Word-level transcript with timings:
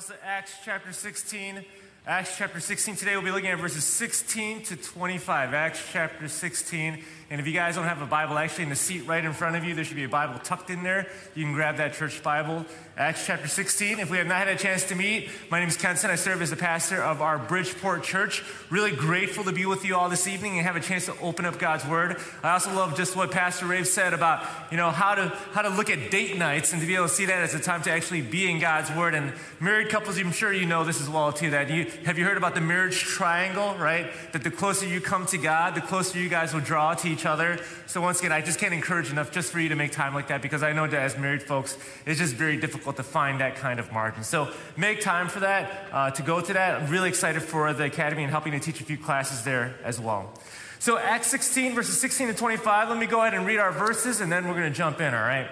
Bibles 0.00 0.18
to 0.18 0.26
Acts 0.26 0.54
chapter 0.64 0.92
16. 0.92 1.62
Acts 2.06 2.38
chapter 2.38 2.58
16. 2.58 2.96
Today 2.96 3.16
we'll 3.16 3.24
be 3.24 3.30
looking 3.30 3.50
at 3.50 3.58
verses 3.58 3.84
16 3.84 4.62
to 4.62 4.76
25. 4.76 5.52
Acts 5.52 5.82
chapter 5.92 6.26
16. 6.26 7.04
And 7.28 7.40
if 7.40 7.46
you 7.46 7.52
guys 7.52 7.74
don't 7.74 7.84
have 7.84 8.00
a 8.00 8.06
Bible, 8.06 8.38
actually 8.38 8.64
in 8.64 8.70
the 8.70 8.76
seat 8.76 9.06
right 9.06 9.22
in 9.22 9.34
front 9.34 9.56
of 9.56 9.64
you, 9.64 9.74
there 9.74 9.84
should 9.84 9.96
be 9.96 10.04
a 10.04 10.08
Bible 10.08 10.38
tucked 10.38 10.70
in 10.70 10.82
there. 10.82 11.06
You 11.34 11.44
can 11.44 11.52
grab 11.52 11.76
that 11.76 11.92
church 11.92 12.22
Bible. 12.22 12.64
Acts 13.00 13.24
chapter 13.24 13.48
16. 13.48 13.98
If 13.98 14.10
we 14.10 14.18
have 14.18 14.26
not 14.26 14.36
had 14.36 14.48
a 14.48 14.56
chance 14.56 14.84
to 14.84 14.94
meet, 14.94 15.30
my 15.50 15.58
name 15.58 15.70
is 15.70 15.78
Kenson. 15.78 16.10
I 16.10 16.16
serve 16.16 16.42
as 16.42 16.50
the 16.50 16.56
pastor 16.56 17.02
of 17.02 17.22
our 17.22 17.38
Bridgeport 17.38 18.02
church. 18.02 18.44
Really 18.68 18.90
grateful 18.90 19.42
to 19.44 19.52
be 19.52 19.64
with 19.64 19.86
you 19.86 19.96
all 19.96 20.10
this 20.10 20.26
evening 20.26 20.58
and 20.58 20.66
have 20.66 20.76
a 20.76 20.80
chance 20.80 21.06
to 21.06 21.18
open 21.20 21.46
up 21.46 21.58
God's 21.58 21.86
Word. 21.86 22.18
I 22.42 22.52
also 22.52 22.74
love 22.74 22.98
just 22.98 23.16
what 23.16 23.30
Pastor 23.30 23.64
Rave 23.64 23.88
said 23.88 24.12
about, 24.12 24.46
you 24.70 24.76
know, 24.76 24.90
how 24.90 25.14
to, 25.14 25.28
how 25.52 25.62
to 25.62 25.70
look 25.70 25.88
at 25.88 26.10
date 26.10 26.36
nights 26.36 26.74
and 26.74 26.82
to 26.82 26.86
be 26.86 26.94
able 26.94 27.08
to 27.08 27.14
see 27.14 27.24
that 27.24 27.40
as 27.40 27.54
a 27.54 27.58
time 27.58 27.80
to 27.84 27.90
actually 27.90 28.20
be 28.20 28.50
in 28.50 28.60
God's 28.60 28.90
Word. 28.90 29.14
And 29.14 29.32
married 29.60 29.88
couples, 29.88 30.18
I'm 30.18 30.30
sure 30.30 30.52
you 30.52 30.66
know 30.66 30.84
this 30.84 31.00
as 31.00 31.08
well 31.08 31.32
too, 31.32 31.48
that 31.52 31.70
you, 31.70 31.86
have 32.04 32.18
you 32.18 32.26
heard 32.26 32.36
about 32.36 32.54
the 32.54 32.60
marriage 32.60 32.98
triangle, 32.98 33.76
right? 33.78 34.10
That 34.32 34.44
the 34.44 34.50
closer 34.50 34.86
you 34.86 35.00
come 35.00 35.24
to 35.28 35.38
God, 35.38 35.74
the 35.74 35.80
closer 35.80 36.18
you 36.18 36.28
guys 36.28 36.52
will 36.52 36.60
draw 36.60 36.92
to 36.92 37.08
each 37.08 37.24
other. 37.24 37.60
So 37.86 38.02
once 38.02 38.18
again, 38.18 38.30
I 38.30 38.42
just 38.42 38.58
can't 38.58 38.74
encourage 38.74 39.10
enough 39.10 39.32
just 39.32 39.50
for 39.50 39.58
you 39.58 39.70
to 39.70 39.74
make 39.74 39.90
time 39.90 40.12
like 40.12 40.28
that 40.28 40.42
because 40.42 40.62
I 40.62 40.74
know 40.74 40.86
that 40.86 41.00
as 41.00 41.16
married 41.16 41.42
folks, 41.42 41.78
it's 42.04 42.20
just 42.20 42.34
very 42.34 42.58
difficult 42.58 42.89
to 42.94 43.02
find 43.02 43.40
that 43.40 43.56
kind 43.56 43.80
of 43.80 43.92
margin. 43.92 44.24
So 44.24 44.52
make 44.76 45.00
time 45.00 45.28
for 45.28 45.40
that, 45.40 45.86
uh, 45.92 46.10
to 46.12 46.22
go 46.22 46.40
to 46.40 46.52
that. 46.52 46.82
I'm 46.82 46.90
really 46.90 47.08
excited 47.08 47.42
for 47.42 47.72
the 47.72 47.84
academy 47.84 48.22
and 48.22 48.30
helping 48.30 48.52
to 48.52 48.60
teach 48.60 48.80
a 48.80 48.84
few 48.84 48.98
classes 48.98 49.42
there 49.42 49.76
as 49.84 50.00
well. 50.00 50.32
So 50.78 50.96
Acts 50.96 51.26
16, 51.28 51.74
verses 51.74 52.00
16 52.00 52.28
to 52.28 52.34
25, 52.34 52.88
let 52.88 52.98
me 52.98 53.06
go 53.06 53.20
ahead 53.20 53.34
and 53.34 53.46
read 53.46 53.58
our 53.58 53.72
verses 53.72 54.20
and 54.20 54.32
then 54.32 54.48
we're 54.48 54.54
going 54.54 54.72
to 54.72 54.76
jump 54.76 55.00
in, 55.00 55.12
all 55.12 55.20
right? 55.20 55.48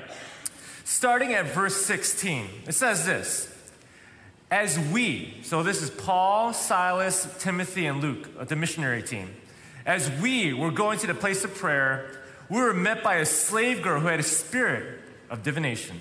Starting 0.85 1.35
at 1.35 1.47
verse 1.47 1.77
16, 1.85 2.47
it 2.67 2.73
says 2.73 3.05
this. 3.05 3.55
As 4.51 4.79
we, 4.79 5.37
so 5.43 5.63
this 5.63 5.83
is 5.83 5.91
Paul, 5.91 6.55
Silas, 6.55 7.29
Timothy, 7.39 7.85
and 7.85 8.01
Luke, 8.01 8.49
the 8.49 8.57
missionary 8.57 9.03
team. 9.03 9.29
As 9.85 10.11
we 10.23 10.55
were 10.55 10.71
going 10.71 10.99
to 11.01 11.07
the 11.07 11.15
place 11.15 11.45
of 11.45 11.55
prayer, 11.55 12.19
we 12.49 12.59
were 12.59 12.73
met 12.73 13.03
by 13.03 13.17
a 13.17 13.27
slave 13.27 13.83
girl 13.83 14.01
who 14.01 14.07
had 14.07 14.21
a 14.21 14.23
spirit 14.23 15.01
of 15.29 15.43
divination 15.43 16.01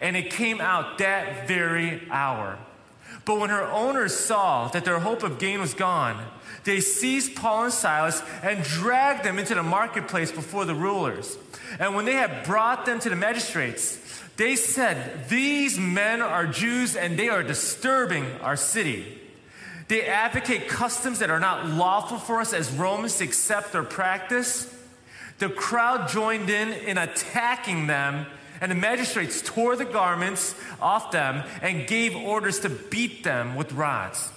And 0.00 0.16
it 0.16 0.30
came 0.30 0.60
out 0.60 0.98
that 0.98 1.48
very 1.48 2.06
hour. 2.10 2.58
But 3.24 3.38
when 3.38 3.50
her 3.50 3.64
owners 3.64 4.14
saw 4.14 4.68
that 4.68 4.84
their 4.84 4.98
hope 4.98 5.22
of 5.22 5.38
gain 5.38 5.60
was 5.60 5.74
gone, 5.74 6.24
they 6.64 6.80
seized 6.80 7.36
Paul 7.36 7.64
and 7.64 7.72
Silas 7.72 8.22
and 8.42 8.62
dragged 8.62 9.24
them 9.24 9.38
into 9.38 9.54
the 9.54 9.62
marketplace 9.62 10.30
before 10.30 10.64
the 10.64 10.74
rulers. 10.74 11.36
And 11.78 11.94
when 11.94 12.04
they 12.04 12.14
had 12.14 12.44
brought 12.44 12.86
them 12.86 12.98
to 13.00 13.08
the 13.08 13.16
magistrates, 13.16 13.98
they 14.36 14.56
said, 14.56 15.28
These 15.28 15.78
men 15.78 16.22
are 16.22 16.46
Jews 16.46 16.96
and 16.96 17.18
they 17.18 17.28
are 17.28 17.42
disturbing 17.42 18.26
our 18.40 18.56
city. 18.56 19.18
They 19.88 20.06
advocate 20.06 20.68
customs 20.68 21.18
that 21.18 21.30
are 21.30 21.40
not 21.40 21.66
lawful 21.66 22.18
for 22.18 22.40
us 22.40 22.52
as 22.52 22.70
Romans 22.72 23.16
to 23.18 23.24
accept 23.24 23.74
or 23.74 23.82
practice. 23.82 24.72
The 25.38 25.48
crowd 25.48 26.08
joined 26.08 26.48
in 26.48 26.72
in 26.72 26.96
attacking 26.96 27.86
them, 27.86 28.26
and 28.60 28.70
the 28.70 28.76
magistrates 28.76 29.42
tore 29.42 29.76
the 29.76 29.84
garments 29.84 30.54
off 30.80 31.12
them 31.12 31.44
and 31.62 31.86
gave 31.86 32.14
orders 32.14 32.60
to 32.60 32.68
beat 32.68 33.24
them 33.24 33.56
with 33.56 33.72
rods. 33.72 34.30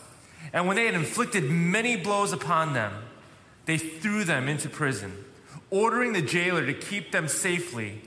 And 0.51 0.67
when 0.67 0.75
they 0.75 0.85
had 0.85 0.95
inflicted 0.95 1.44
many 1.44 1.95
blows 1.95 2.34
upon 2.34 2.73
them, 2.73 2.94
they 3.66 3.78
threw 3.78 4.23
them 4.23 4.47
into 4.47 4.69
prison, 4.69 5.13
ordering 5.69 6.13
the 6.13 6.22
jailer 6.22 6.66
to 6.66 6.73
keep 6.73 7.11
them 7.11 7.28
safely 7.28 8.01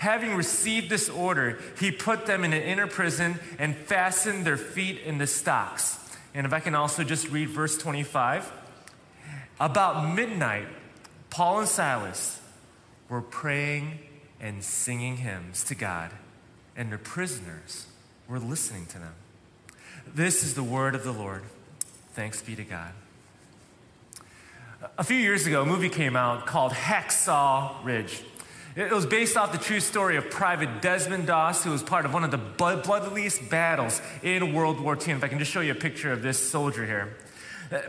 Having 0.00 0.34
received 0.34 0.88
this 0.88 1.10
order, 1.10 1.58
he 1.78 1.92
put 1.92 2.24
them 2.24 2.42
in 2.42 2.54
an 2.54 2.62
inner 2.62 2.86
prison 2.86 3.38
and 3.58 3.76
fastened 3.76 4.46
their 4.46 4.56
feet 4.56 5.02
in 5.02 5.18
the 5.18 5.26
stocks. 5.26 5.98
And 6.32 6.46
if 6.46 6.54
I 6.54 6.60
can 6.60 6.74
also 6.74 7.04
just 7.04 7.28
read 7.28 7.50
verse 7.50 7.76
25. 7.76 8.50
About 9.60 10.14
midnight, 10.14 10.68
Paul 11.28 11.60
and 11.60 11.68
Silas 11.68 12.40
were 13.10 13.20
praying 13.20 13.98
and 14.40 14.64
singing 14.64 15.18
hymns 15.18 15.64
to 15.64 15.74
God, 15.74 16.12
and 16.76 16.92
the 16.92 16.98
prisoners 16.98 17.86
were 18.28 18.38
listening 18.38 18.86
to 18.86 18.98
them. 18.98 19.14
This 20.14 20.42
is 20.42 20.54
the 20.54 20.62
word 20.62 20.94
of 20.94 21.04
the 21.04 21.12
Lord. 21.12 21.42
Thanks 22.14 22.42
be 22.42 22.56
to 22.56 22.64
God. 22.64 22.92
A 24.96 25.04
few 25.04 25.16
years 25.16 25.46
ago, 25.46 25.62
a 25.62 25.66
movie 25.66 25.90
came 25.90 26.16
out 26.16 26.46
called 26.46 26.72
Hacksaw 26.72 27.84
Ridge. 27.84 28.22
It 28.76 28.92
was 28.92 29.04
based 29.04 29.36
off 29.36 29.52
the 29.52 29.58
true 29.58 29.80
story 29.80 30.16
of 30.16 30.30
Private 30.30 30.80
Desmond 30.80 31.26
Doss, 31.26 31.64
who 31.64 31.70
was 31.70 31.82
part 31.82 32.06
of 32.06 32.14
one 32.14 32.24
of 32.24 32.30
the 32.30 32.38
bloodiest 32.38 33.50
battles 33.50 34.00
in 34.22 34.54
World 34.54 34.80
War 34.80 34.96
II. 34.96 35.14
If 35.14 35.24
I 35.24 35.28
can 35.28 35.38
just 35.38 35.50
show 35.50 35.60
you 35.60 35.72
a 35.72 35.74
picture 35.74 36.12
of 36.12 36.22
this 36.22 36.50
soldier 36.50 36.86
here. 36.86 37.16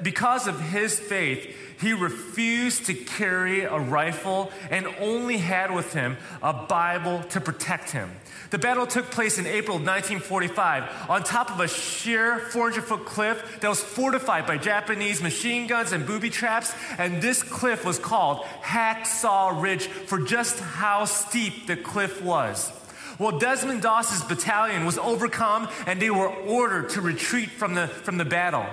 Because 0.04 0.48
of 0.48 0.60
his 0.60 1.00
faith, 1.00 1.56
he 1.80 1.94
refused 1.94 2.86
to 2.86 2.94
carry 2.94 3.62
a 3.62 3.80
rifle 3.80 4.52
and 4.70 4.86
only 5.00 5.38
had 5.38 5.74
with 5.74 5.94
him 5.94 6.18
a 6.44 6.54
Bible 6.54 7.24
to 7.30 7.42
protect 7.42 7.90
him. 7.90 8.12
The 8.52 8.60
battle 8.60 8.86
took 8.86 9.10
place 9.10 9.40
in 9.40 9.48
April 9.48 9.78
of 9.78 9.84
1945 9.84 11.10
on 11.10 11.24
top 11.24 11.50
of 11.50 11.60
a 11.60 11.68
sheer 11.68 12.38
400 12.38 12.84
foot 12.84 13.06
cliff 13.06 13.60
that 13.62 13.70
was 13.70 13.82
fortified 13.82 14.46
by 14.46 14.58
Japanese 14.58 15.24
machine 15.24 15.66
guns 15.68 15.94
and 15.94 16.06
booby 16.06 16.30
traps. 16.30 16.74
And 17.00 17.22
this 17.22 17.42
cliff 17.42 17.84
was 17.84 17.98
called 17.98 18.46
Hacksaw 18.62 19.62
Ridge 19.62 19.88
for 19.88 20.20
just 20.20 20.60
how 20.60 21.06
steep 21.06 21.66
the 21.66 21.78
cliff 21.78 22.22
was. 22.22 22.72
Well, 23.18 23.40
Desmond 23.40 23.82
Doss's 23.82 24.24
battalion 24.24 24.86
was 24.86 24.98
overcome 24.98 25.70
and 25.88 26.00
they 26.02 26.10
were 26.10 26.30
ordered 26.30 26.90
to 26.92 27.02
retreat 27.02 27.50
from 27.50 27.74
the, 27.74 27.88
from 27.88 28.18
the 28.18 28.26
battle. 28.26 28.66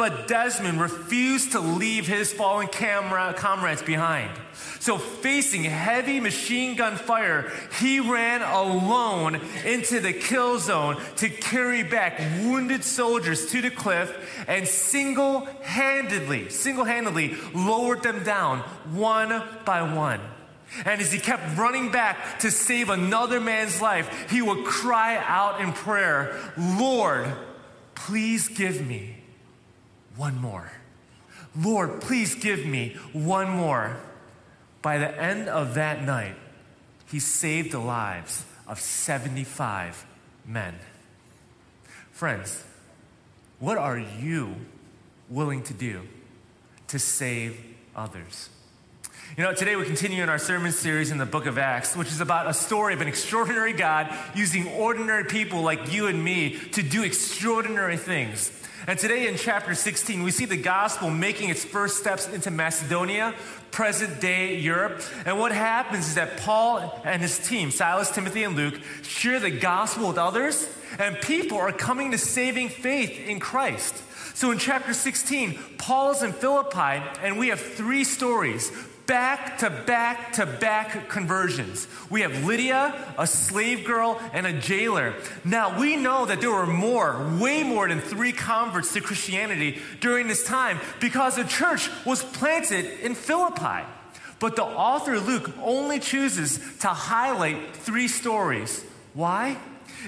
But 0.00 0.28
Desmond 0.28 0.80
refused 0.80 1.52
to 1.52 1.60
leave 1.60 2.06
his 2.06 2.32
fallen 2.32 2.68
camera, 2.68 3.34
comrades 3.36 3.82
behind. 3.82 4.30
So, 4.78 4.96
facing 4.96 5.64
heavy 5.64 6.20
machine 6.20 6.74
gun 6.74 6.96
fire, 6.96 7.52
he 7.78 8.00
ran 8.00 8.40
alone 8.40 9.38
into 9.62 10.00
the 10.00 10.14
kill 10.14 10.58
zone 10.58 10.96
to 11.16 11.28
carry 11.28 11.82
back 11.82 12.18
wounded 12.40 12.82
soldiers 12.82 13.50
to 13.50 13.60
the 13.60 13.68
cliff 13.68 14.10
and 14.48 14.66
single 14.66 15.40
handedly, 15.60 16.48
single 16.48 16.86
handedly 16.86 17.36
lowered 17.54 18.02
them 18.02 18.24
down 18.24 18.60
one 18.94 19.42
by 19.66 19.82
one. 19.82 20.20
And 20.86 21.02
as 21.02 21.12
he 21.12 21.18
kept 21.18 21.58
running 21.58 21.92
back 21.92 22.38
to 22.38 22.50
save 22.50 22.88
another 22.88 23.38
man's 23.38 23.82
life, 23.82 24.30
he 24.30 24.40
would 24.40 24.64
cry 24.64 25.18
out 25.18 25.60
in 25.60 25.74
prayer, 25.74 26.40
Lord, 26.56 27.30
please 27.94 28.48
give 28.48 28.86
me 28.86 29.19
one 30.20 30.36
more. 30.38 30.70
Lord, 31.56 32.02
please 32.02 32.34
give 32.34 32.66
me 32.66 32.94
one 33.14 33.48
more. 33.48 33.96
By 34.82 34.98
the 34.98 35.18
end 35.18 35.48
of 35.48 35.74
that 35.76 36.04
night, 36.04 36.36
he 37.10 37.18
saved 37.18 37.72
the 37.72 37.78
lives 37.78 38.44
of 38.68 38.78
75 38.78 40.04
men. 40.44 40.74
Friends, 42.12 42.62
what 43.60 43.78
are 43.78 43.98
you 43.98 44.56
willing 45.30 45.62
to 45.62 45.72
do 45.72 46.02
to 46.88 46.98
save 46.98 47.58
others? 47.96 48.50
You 49.38 49.44
know, 49.44 49.54
today 49.54 49.74
we 49.74 49.86
continue 49.86 50.22
in 50.22 50.28
our 50.28 50.38
sermon 50.38 50.72
series 50.72 51.10
in 51.10 51.16
the 51.16 51.24
book 51.24 51.46
of 51.46 51.56
Acts, 51.56 51.96
which 51.96 52.08
is 52.08 52.20
about 52.20 52.46
a 52.46 52.52
story 52.52 52.92
of 52.92 53.00
an 53.00 53.08
extraordinary 53.08 53.72
God 53.72 54.14
using 54.34 54.68
ordinary 54.68 55.24
people 55.24 55.62
like 55.62 55.90
you 55.90 56.08
and 56.08 56.22
me 56.22 56.58
to 56.72 56.82
do 56.82 57.04
extraordinary 57.04 57.96
things. 57.96 58.52
And 58.86 58.98
today 58.98 59.28
in 59.28 59.36
chapter 59.36 59.74
16, 59.74 60.22
we 60.22 60.30
see 60.30 60.46
the 60.46 60.56
gospel 60.56 61.10
making 61.10 61.50
its 61.50 61.64
first 61.64 61.98
steps 61.98 62.26
into 62.28 62.50
Macedonia, 62.50 63.34
present 63.70 64.20
day 64.20 64.56
Europe. 64.56 65.02
And 65.26 65.38
what 65.38 65.52
happens 65.52 66.08
is 66.08 66.14
that 66.14 66.38
Paul 66.38 67.00
and 67.04 67.20
his 67.20 67.38
team, 67.46 67.70
Silas, 67.70 68.10
Timothy, 68.10 68.42
and 68.42 68.56
Luke, 68.56 68.80
share 69.02 69.38
the 69.38 69.50
gospel 69.50 70.08
with 70.08 70.18
others, 70.18 70.66
and 70.98 71.16
people 71.20 71.58
are 71.58 71.72
coming 71.72 72.10
to 72.12 72.18
saving 72.18 72.70
faith 72.70 73.28
in 73.28 73.38
Christ. 73.38 73.94
So 74.34 74.50
in 74.50 74.58
chapter 74.58 74.94
16, 74.94 75.58
Paul 75.76 76.12
is 76.12 76.22
in 76.22 76.32
Philippi, 76.32 77.02
and 77.22 77.38
we 77.38 77.48
have 77.48 77.60
three 77.60 78.04
stories 78.04 78.72
back 79.10 79.58
to 79.58 79.68
back 79.68 80.34
to 80.34 80.46
back 80.46 81.08
conversions. 81.08 81.88
We 82.10 82.20
have 82.20 82.44
Lydia, 82.44 82.94
a 83.18 83.26
slave 83.26 83.84
girl, 83.84 84.20
and 84.32 84.46
a 84.46 84.52
jailer. 84.52 85.14
Now, 85.44 85.80
we 85.80 85.96
know 85.96 86.26
that 86.26 86.40
there 86.40 86.52
were 86.52 86.64
more, 86.64 87.36
way 87.40 87.64
more 87.64 87.88
than 87.88 88.00
three 88.00 88.30
converts 88.30 88.92
to 88.94 89.00
Christianity 89.00 89.80
during 89.98 90.28
this 90.28 90.44
time 90.44 90.78
because 91.00 91.34
the 91.34 91.42
church 91.42 91.90
was 92.06 92.22
planted 92.22 92.84
in 93.04 93.16
Philippi. 93.16 93.84
But 94.38 94.54
the 94.54 94.62
author 94.62 95.18
Luke 95.18 95.50
only 95.60 95.98
chooses 95.98 96.60
to 96.78 96.86
highlight 96.86 97.74
three 97.74 98.06
stories. 98.06 98.84
Why? 99.12 99.58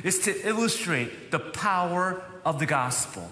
It's 0.05 0.27
to 0.27 0.49
illustrate 0.49 1.33
the 1.33 1.41
power 1.41 2.23
of 2.45 2.61
the 2.61 2.67
gospel 2.67 3.29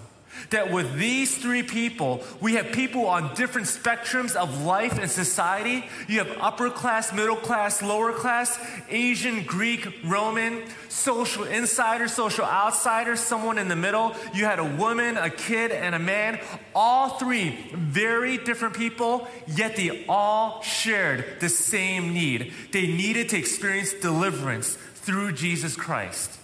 that 0.49 0.71
with 0.71 0.97
these 0.97 1.37
three 1.37 1.63
people, 1.63 2.23
we 2.39 2.55
have 2.55 2.71
people 2.71 3.07
on 3.07 3.33
different 3.35 3.67
spectrums 3.67 4.35
of 4.35 4.63
life 4.63 4.97
and 4.99 5.09
society. 5.09 5.85
You 6.07 6.19
have 6.19 6.37
upper 6.39 6.69
class, 6.69 7.13
middle 7.13 7.35
class, 7.35 7.81
lower 7.81 8.11
class, 8.11 8.59
Asian, 8.89 9.43
Greek, 9.43 9.87
Roman, 10.03 10.63
social 10.89 11.43
insider, 11.43 12.07
social 12.07 12.45
outsider, 12.45 13.15
someone 13.15 13.57
in 13.57 13.67
the 13.67 13.75
middle. 13.75 14.15
You 14.33 14.45
had 14.45 14.59
a 14.59 14.65
woman, 14.65 15.17
a 15.17 15.29
kid, 15.29 15.71
and 15.71 15.95
a 15.95 15.99
man. 15.99 16.39
All 16.75 17.09
three 17.09 17.57
very 17.73 18.37
different 18.37 18.75
people, 18.75 19.27
yet 19.47 19.75
they 19.75 20.05
all 20.07 20.61
shared 20.61 21.39
the 21.39 21.49
same 21.49 22.13
need. 22.13 22.53
They 22.71 22.87
needed 22.87 23.29
to 23.29 23.37
experience 23.37 23.93
deliverance 23.93 24.77
through 24.95 25.33
Jesus 25.33 25.75
Christ. 25.75 26.37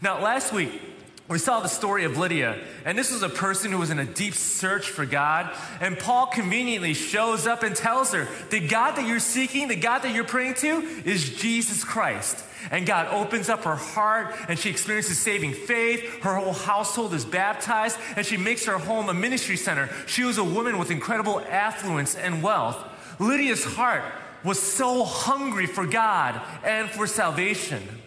Now, 0.00 0.20
last 0.20 0.52
week, 0.52 0.80
we 1.28 1.38
saw 1.38 1.60
the 1.60 1.68
story 1.68 2.04
of 2.04 2.18
Lydia, 2.18 2.58
and 2.84 2.98
this 2.98 3.12
was 3.12 3.22
a 3.22 3.28
person 3.28 3.70
who 3.70 3.78
was 3.78 3.90
in 3.90 3.98
a 3.98 4.04
deep 4.04 4.34
search 4.34 4.88
for 4.88 5.06
God. 5.06 5.54
And 5.80 5.98
Paul 5.98 6.26
conveniently 6.26 6.94
shows 6.94 7.46
up 7.46 7.62
and 7.62 7.74
tells 7.76 8.12
her, 8.12 8.28
The 8.50 8.66
God 8.66 8.96
that 8.96 9.06
you're 9.06 9.20
seeking, 9.20 9.68
the 9.68 9.76
God 9.76 10.00
that 10.00 10.14
you're 10.14 10.24
praying 10.24 10.54
to, 10.54 10.80
is 11.04 11.30
Jesus 11.36 11.84
Christ. 11.84 12.44
And 12.70 12.86
God 12.86 13.08
opens 13.08 13.48
up 13.48 13.64
her 13.64 13.76
heart, 13.76 14.34
and 14.48 14.58
she 14.58 14.68
experiences 14.68 15.18
saving 15.18 15.52
faith. 15.52 16.22
Her 16.22 16.36
whole 16.36 16.52
household 16.52 17.14
is 17.14 17.24
baptized, 17.24 17.98
and 18.16 18.26
she 18.26 18.36
makes 18.36 18.66
her 18.66 18.78
home 18.78 19.08
a 19.08 19.14
ministry 19.14 19.56
center. 19.56 19.88
She 20.06 20.24
was 20.24 20.38
a 20.38 20.44
woman 20.44 20.76
with 20.76 20.90
incredible 20.90 21.40
affluence 21.48 22.16
and 22.16 22.42
wealth. 22.42 22.76
Lydia's 23.20 23.64
heart 23.64 24.04
was 24.44 24.60
so 24.60 25.04
hungry 25.04 25.66
for 25.66 25.86
God 25.86 26.40
and 26.64 26.90
for 26.90 27.06
salvation. 27.06 28.01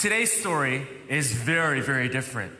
Today's 0.00 0.32
story 0.32 0.86
is 1.10 1.30
very, 1.30 1.82
very 1.82 2.08
different. 2.08 2.54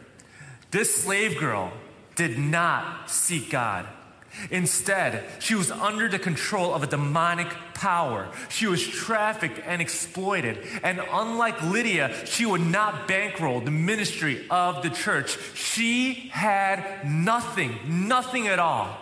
This 0.72 0.94
slave 0.94 1.38
girl 1.38 1.72
did 2.14 2.38
not 2.38 3.10
seek 3.10 3.48
God. 3.48 3.86
Instead, 4.50 5.24
she 5.38 5.54
was 5.54 5.70
under 5.70 6.06
the 6.06 6.18
control 6.18 6.74
of 6.74 6.82
a 6.82 6.86
demonic 6.86 7.48
power. 7.72 8.28
She 8.50 8.66
was 8.66 8.86
trafficked 8.86 9.58
and 9.64 9.80
exploited. 9.80 10.58
And 10.82 11.00
unlike 11.10 11.62
Lydia, 11.62 12.14
she 12.26 12.44
would 12.44 12.60
not 12.60 13.08
bankroll 13.08 13.62
the 13.62 13.70
ministry 13.70 14.44
of 14.50 14.82
the 14.82 14.90
church. 14.90 15.38
She 15.54 16.28
had 16.34 17.08
nothing, 17.08 18.06
nothing 18.06 18.48
at 18.48 18.58
all. 18.58 18.98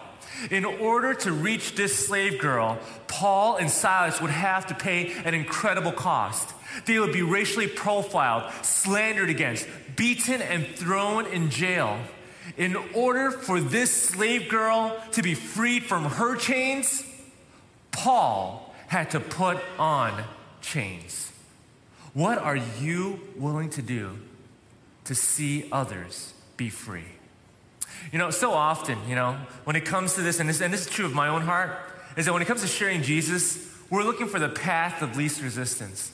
In 0.53 0.65
order 0.65 1.13
to 1.13 1.33
reach 1.33 1.75
this 1.75 2.07
slave 2.07 2.39
girl, 2.39 2.79
Paul 3.09 3.57
and 3.57 3.69
Silas 3.69 4.21
would 4.21 4.31
have 4.31 4.69
to 4.69 4.77
pay 4.77 5.13
an 5.25 5.35
incredible 5.35 5.91
cost. 5.91 6.55
They 6.87 6.99
would 6.99 7.13
be 7.13 7.23
racially 7.23 7.67
profiled, 7.67 8.53
slandered 8.63 9.31
against, 9.31 9.67
beaten, 9.97 10.41
and 10.41 10.67
thrown 10.67 11.27
in 11.27 11.51
jail. 11.51 11.99
In 12.57 12.77
order 12.95 13.31
for 13.31 13.61
this 13.61 13.91
slave 13.91 14.49
girl 14.49 14.97
to 15.13 15.23
be 15.23 15.35
freed 15.35 15.85
from 15.85 16.05
her 16.05 16.37
chains, 16.37 17.05
Paul 17.91 18.75
had 18.89 19.11
to 19.11 19.21
put 19.21 19.59
on 19.79 20.25
chains. 20.61 21.31
What 22.15 22.39
are 22.39 22.57
you 22.57 23.21
willing 23.37 23.71
to 23.71 23.83
do 23.83 24.19
to 25.05 25.15
see 25.15 25.69
others 25.71 26.33
be 26.57 26.71
free? 26.71 27.05
You 28.13 28.19
know, 28.19 28.31
so 28.31 28.53
often, 28.53 28.99
you 29.09 29.15
know, 29.15 29.37
when 29.65 29.77
it 29.77 29.85
comes 29.85 30.15
to 30.15 30.23
this, 30.23 30.41
and 30.41 30.49
this, 30.49 30.61
and 30.61 30.73
this 30.73 30.87
is 30.87 30.93
true 30.93 31.05
of 31.05 31.15
my 31.15 31.29
own 31.29 31.43
heart, 31.43 31.79
is 32.17 32.27
that 32.27 32.33
when 32.33 32.43
it 32.43 32.47
comes 32.47 32.63
to 32.63 32.67
sharing 32.67 33.03
Jesus, 33.03 33.73
we're 33.91 34.03
looking 34.03 34.27
for 34.27 34.39
the 34.39 34.49
path 34.49 35.03
of 35.03 35.17
least 35.17 35.43
resistance. 35.43 36.13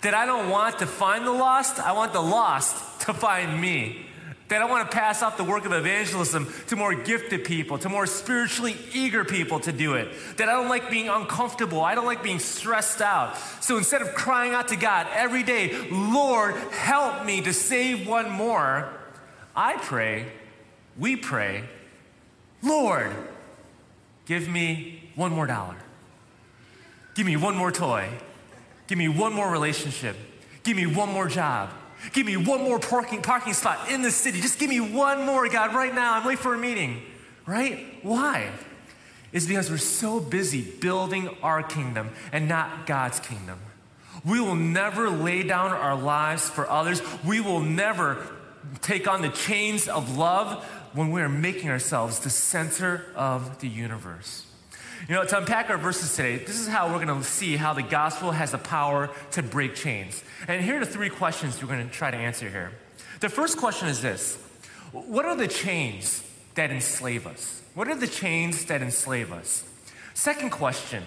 That 0.00 0.14
I 0.14 0.26
don't 0.26 0.48
want 0.48 0.78
to 0.80 0.86
find 0.86 1.26
the 1.26 1.32
lost, 1.32 1.78
I 1.78 1.92
want 1.92 2.12
the 2.12 2.22
lost 2.22 3.02
to 3.02 3.14
find 3.14 3.60
me. 3.60 4.06
That 4.48 4.60
I 4.60 4.66
want 4.66 4.90
to 4.90 4.94
pass 4.94 5.22
off 5.22 5.36
the 5.36 5.44
work 5.44 5.64
of 5.64 5.72
evangelism 5.72 6.52
to 6.66 6.76
more 6.76 6.94
gifted 6.94 7.44
people, 7.44 7.78
to 7.78 7.88
more 7.88 8.06
spiritually 8.06 8.76
eager 8.92 9.24
people 9.24 9.60
to 9.60 9.72
do 9.72 9.94
it. 9.94 10.08
That 10.36 10.48
I 10.48 10.52
don't 10.52 10.68
like 10.68 10.90
being 10.90 11.08
uncomfortable. 11.08 11.80
I 11.80 11.94
don't 11.94 12.04
like 12.04 12.22
being 12.22 12.38
stressed 12.38 13.00
out. 13.00 13.36
So 13.60 13.78
instead 13.78 14.02
of 14.02 14.14
crying 14.14 14.52
out 14.52 14.68
to 14.68 14.76
God 14.76 15.06
every 15.14 15.42
day, 15.42 15.88
Lord, 15.90 16.54
help 16.72 17.24
me 17.24 17.40
to 17.42 17.52
save 17.52 18.06
one 18.06 18.30
more, 18.30 18.92
I 19.54 19.76
pray, 19.76 20.26
we 20.98 21.16
pray, 21.16 21.64
Lord, 22.62 23.10
give 24.26 24.48
me 24.48 25.10
one 25.14 25.32
more 25.32 25.46
dollar. 25.46 25.76
Give 27.14 27.26
me 27.26 27.36
one 27.36 27.56
more 27.56 27.70
toy. 27.70 28.08
Give 28.92 28.98
me 28.98 29.08
one 29.08 29.32
more 29.32 29.50
relationship. 29.50 30.16
Give 30.64 30.76
me 30.76 30.84
one 30.84 31.08
more 31.08 31.26
job. 31.26 31.70
Give 32.12 32.26
me 32.26 32.36
one 32.36 32.60
more 32.60 32.78
parking, 32.78 33.22
parking 33.22 33.54
spot 33.54 33.90
in 33.90 34.02
the 34.02 34.10
city. 34.10 34.38
Just 34.42 34.58
give 34.58 34.68
me 34.68 34.80
one 34.80 35.24
more, 35.24 35.48
God, 35.48 35.74
right 35.74 35.94
now. 35.94 36.12
I'm 36.12 36.26
late 36.26 36.38
for 36.38 36.52
a 36.52 36.58
meeting. 36.58 37.00
Right? 37.46 37.86
Why? 38.02 38.50
Is 39.32 39.46
because 39.46 39.70
we're 39.70 39.78
so 39.78 40.20
busy 40.20 40.60
building 40.60 41.30
our 41.42 41.62
kingdom 41.62 42.10
and 42.32 42.50
not 42.50 42.86
God's 42.86 43.18
kingdom. 43.18 43.58
We 44.26 44.40
will 44.40 44.56
never 44.56 45.08
lay 45.08 45.42
down 45.42 45.70
our 45.70 45.96
lives 45.96 46.50
for 46.50 46.68
others. 46.68 47.00
We 47.24 47.40
will 47.40 47.60
never 47.60 48.22
take 48.82 49.08
on 49.08 49.22
the 49.22 49.30
chains 49.30 49.88
of 49.88 50.18
love 50.18 50.62
when 50.92 51.12
we 51.12 51.22
are 51.22 51.30
making 51.30 51.70
ourselves 51.70 52.18
the 52.18 52.28
center 52.28 53.06
of 53.16 53.60
the 53.60 53.68
universe. 53.68 54.51
You 55.08 55.16
know, 55.16 55.24
to 55.24 55.38
unpack 55.38 55.68
our 55.68 55.78
verses 55.78 56.14
today, 56.14 56.36
this 56.36 56.60
is 56.60 56.68
how 56.68 56.86
we're 56.86 57.04
going 57.04 57.20
to 57.20 57.24
see 57.24 57.56
how 57.56 57.72
the 57.72 57.82
gospel 57.82 58.30
has 58.30 58.52
the 58.52 58.58
power 58.58 59.10
to 59.32 59.42
break 59.42 59.74
chains. 59.74 60.22
And 60.46 60.64
here 60.64 60.76
are 60.76 60.84
the 60.84 60.86
three 60.86 61.08
questions 61.08 61.60
we're 61.60 61.68
going 61.68 61.86
to 61.86 61.92
try 61.92 62.12
to 62.12 62.16
answer 62.16 62.48
here. 62.48 62.70
The 63.18 63.28
first 63.28 63.58
question 63.58 63.88
is 63.88 64.00
this 64.00 64.36
What 64.92 65.24
are 65.24 65.34
the 65.34 65.48
chains 65.48 66.22
that 66.54 66.70
enslave 66.70 67.26
us? 67.26 67.62
What 67.74 67.88
are 67.88 67.96
the 67.96 68.06
chains 68.06 68.66
that 68.66 68.80
enslave 68.80 69.32
us? 69.32 69.64
Second 70.14 70.50
question 70.50 71.02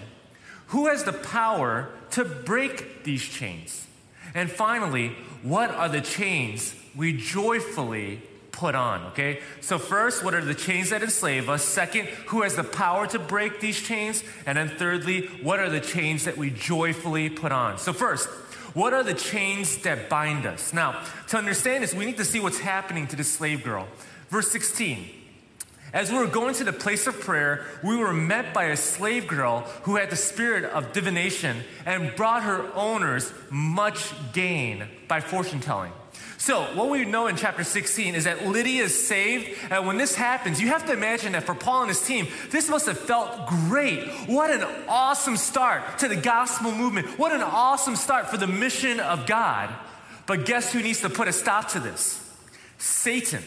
Who 0.68 0.88
has 0.88 1.04
the 1.04 1.14
power 1.14 1.88
to 2.10 2.24
break 2.24 3.04
these 3.04 3.22
chains? 3.22 3.86
And 4.34 4.50
finally, 4.50 5.16
what 5.42 5.70
are 5.70 5.88
the 5.88 6.02
chains 6.02 6.74
we 6.94 7.16
joyfully 7.16 8.20
put 8.56 8.74
on, 8.74 9.04
okay? 9.08 9.40
So, 9.60 9.78
first, 9.78 10.24
what 10.24 10.34
are 10.34 10.44
the 10.44 10.54
chains 10.54 10.90
that 10.90 11.02
enslave 11.02 11.48
us? 11.48 11.62
Second, 11.62 12.08
who 12.28 12.42
has 12.42 12.56
the 12.56 12.64
power 12.64 13.06
to 13.08 13.18
break 13.18 13.60
these 13.60 13.80
chains? 13.80 14.24
And 14.46 14.56
then, 14.56 14.68
thirdly, 14.68 15.26
what 15.42 15.60
are 15.60 15.68
the 15.68 15.80
chains 15.80 16.24
that 16.24 16.38
we 16.38 16.50
joyfully 16.50 17.28
put 17.28 17.52
on? 17.52 17.78
So, 17.78 17.92
first, 17.92 18.28
what 18.72 18.94
are 18.94 19.02
the 19.02 19.14
chains 19.14 19.78
that 19.82 20.08
bind 20.08 20.46
us? 20.46 20.72
Now, 20.72 21.04
to 21.28 21.36
understand 21.36 21.84
this, 21.84 21.94
we 21.94 22.06
need 22.06 22.16
to 22.16 22.24
see 22.24 22.40
what's 22.40 22.58
happening 22.58 23.06
to 23.08 23.16
this 23.16 23.32
slave 23.32 23.62
girl. 23.62 23.86
Verse 24.30 24.50
16. 24.50 25.06
As 25.92 26.10
we 26.10 26.18
were 26.18 26.26
going 26.26 26.54
to 26.54 26.64
the 26.64 26.72
place 26.72 27.06
of 27.06 27.20
prayer, 27.20 27.64
we 27.82 27.96
were 27.96 28.12
met 28.12 28.52
by 28.52 28.64
a 28.64 28.76
slave 28.76 29.26
girl 29.26 29.60
who 29.82 29.96
had 29.96 30.10
the 30.10 30.16
spirit 30.16 30.64
of 30.64 30.92
divination 30.92 31.58
and 31.86 32.14
brought 32.16 32.42
her 32.42 32.70
owners 32.74 33.32
much 33.50 34.12
gain 34.32 34.84
by 35.08 35.20
fortune 35.20 35.60
telling. 35.60 35.92
So, 36.38 36.62
what 36.74 36.90
we 36.90 37.04
know 37.04 37.26
in 37.26 37.36
chapter 37.36 37.64
16 37.64 38.14
is 38.14 38.24
that 38.24 38.46
Lydia 38.46 38.84
is 38.84 39.06
saved. 39.06 39.58
And 39.70 39.86
when 39.86 39.96
this 39.96 40.14
happens, 40.14 40.60
you 40.60 40.68
have 40.68 40.86
to 40.86 40.92
imagine 40.92 41.32
that 41.32 41.44
for 41.44 41.54
Paul 41.54 41.82
and 41.82 41.88
his 41.88 42.06
team, 42.06 42.28
this 42.50 42.68
must 42.68 42.86
have 42.86 42.98
felt 42.98 43.46
great. 43.46 44.06
What 44.26 44.50
an 44.50 44.62
awesome 44.86 45.36
start 45.36 45.98
to 45.98 46.08
the 46.08 46.16
gospel 46.16 46.72
movement. 46.72 47.18
What 47.18 47.32
an 47.32 47.42
awesome 47.42 47.96
start 47.96 48.28
for 48.28 48.36
the 48.36 48.46
mission 48.46 49.00
of 49.00 49.26
God. 49.26 49.74
But 50.26 50.44
guess 50.44 50.72
who 50.72 50.82
needs 50.82 51.00
to 51.00 51.10
put 51.10 51.26
a 51.28 51.32
stop 51.32 51.68
to 51.70 51.80
this? 51.80 52.22
Satan. 52.78 53.42